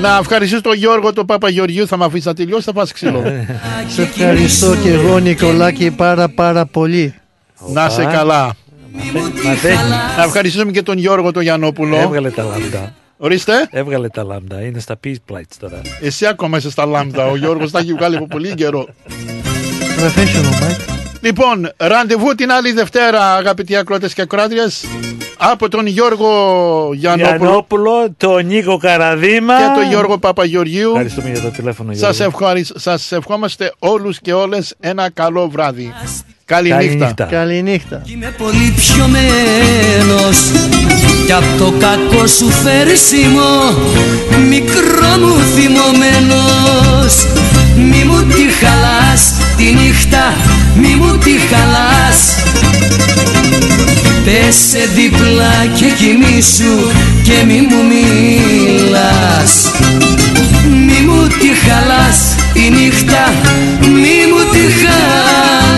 [0.02, 3.24] Να ευχαριστήσω τον Γιώργο τον Παπαγεωργίου Θα με αφήσει να τελειώσει θα πας ξύλο
[3.88, 7.14] Σε ευχαριστώ και εγώ Νικολάκη πάρα πάρα πολύ.
[7.68, 8.56] Να σε καλά
[10.18, 12.94] Να ευχαριστήσουμε και τον Γιώργο τον Γιαννόπουλο Έβγαλε τα λάμδα.
[13.18, 14.62] Ορίστε Έβγαλε τα λάμδα.
[14.62, 15.82] Είναι στα peace plates τώρα.
[16.02, 18.88] Εσύ ακόμα είσαι στα λάμδα Ο Γιώργος τα έχει βγάλει από πολύ καιρό
[20.00, 20.90] Professional, Mike.
[21.22, 24.86] Λοιπόν, ραντεβού την άλλη Δευτέρα, αγαπητοί ακροατές και ακροάτριες,
[25.38, 26.30] από τον Γιώργο
[26.94, 29.58] Γιαννόπουλο Γιαννόπουλο, τον Νίκο Καραδίμα.
[29.58, 30.90] και τον Γιώργο Παπαγεωργίου.
[30.90, 32.14] Ευχαριστούμε για το τηλέφωνο, Γιώργο.
[32.14, 32.72] Σας, ευχαρισ...
[32.76, 35.94] σας ευχόμαστε όλους και όλες ένα καλό βράδυ.
[36.50, 37.06] Καλή Καλή νύχτα.
[37.06, 37.24] νύχτα.
[37.24, 38.02] Καληνύχτα.
[38.06, 40.38] Είμαι πολύ πιωμένος
[41.26, 43.52] Κι απ' το κακό σου φέρσιμο
[44.50, 47.14] Μικρό μου θυμωμένος
[47.90, 50.34] Μη μου τη χαλάς τη νύχτα
[50.76, 52.20] Μη μου τη χαλάς
[54.26, 56.76] Πέσε δίπλα και κοιμήσου
[57.24, 59.72] Και μη μου μιλάς
[60.86, 62.20] Μη μου τη χαλάς
[62.54, 63.34] τη νύχτα
[63.82, 65.69] Μη μου τη χαλάς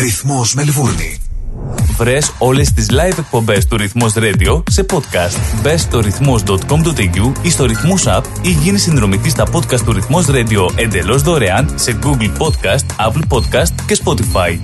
[0.00, 1.16] Ρυθμός Μελβούρνη.
[1.96, 5.60] Βρες όλες τις live εκπομπές του Ρυθμός Radio σε podcast.
[5.62, 10.70] Μπες στο ρυθμός.com.au ή στο Ρυθμός App ή γίνεις συνδρομητής στα podcast του Ρυθμός Radio
[10.74, 14.58] εντελώς δωρεάν σε Google Podcast, Apple Podcast και Spotify.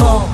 [0.02, 0.30] Ακούς ρυθμό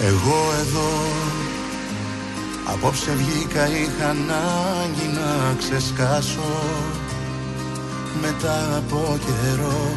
[0.00, 0.88] Εγώ εδώ
[2.72, 6.62] Απόψε βγήκα είχα ανάγκη να ξεσκάσω
[8.20, 9.96] Μετά από καιρό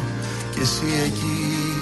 [0.54, 1.80] και εσύ εκεί.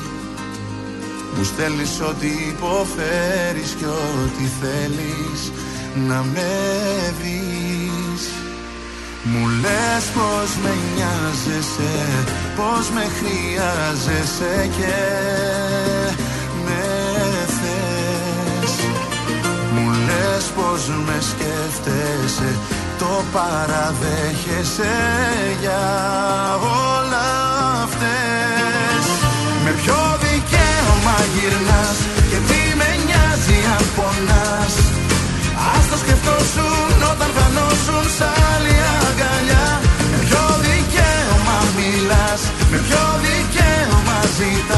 [1.36, 5.52] Μου στέλνεις ό,τι υποφέρεις και ό,τι θέλεις
[6.08, 6.50] να με
[7.22, 8.22] δεις.
[9.22, 11.94] Μου λες πως με νοιάζεσαι,
[12.56, 14.96] πως με χρειάζεσαι και
[16.64, 16.82] με
[17.58, 18.72] θες.
[19.74, 22.50] Μου λες πως με σκέφτεσαι,
[22.98, 24.96] το παραδέχεσαι
[25.60, 25.84] για
[26.90, 27.28] όλα
[27.84, 29.04] αυτές.
[29.64, 31.98] Με ποιο δικαίωμα γυρνάς
[32.30, 34.74] και τι με νοιάζει αν πονάς.
[35.74, 38.76] Ας το σκεφτόσουν όταν φανώσουν σ' άλλη
[39.06, 39.68] αγκαλιά.
[40.10, 44.77] Με ποιο δικαίωμα μιλάς, με ποιο δικαίωμα ζητάς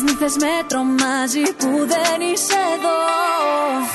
[0.00, 2.98] Τις νύχτες με τρομάζει που δεν είσαι εδώ.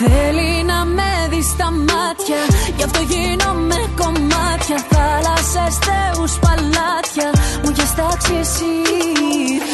[0.02, 2.42] Θέλει να με δεις στα μάτια
[2.78, 4.78] Γι' αυτό γίνομαι κομμάτια.
[4.92, 7.30] Θάλασσες, θεούς, παλάτια
[7.64, 8.76] Μου έχεις τάξει εσύ.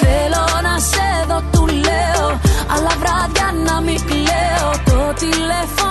[0.01, 2.27] Θέλω να σε δω, του λέω
[2.73, 4.69] Αλλά βράδια να μην κλαίω.
[4.85, 5.90] Το τηλέφωνο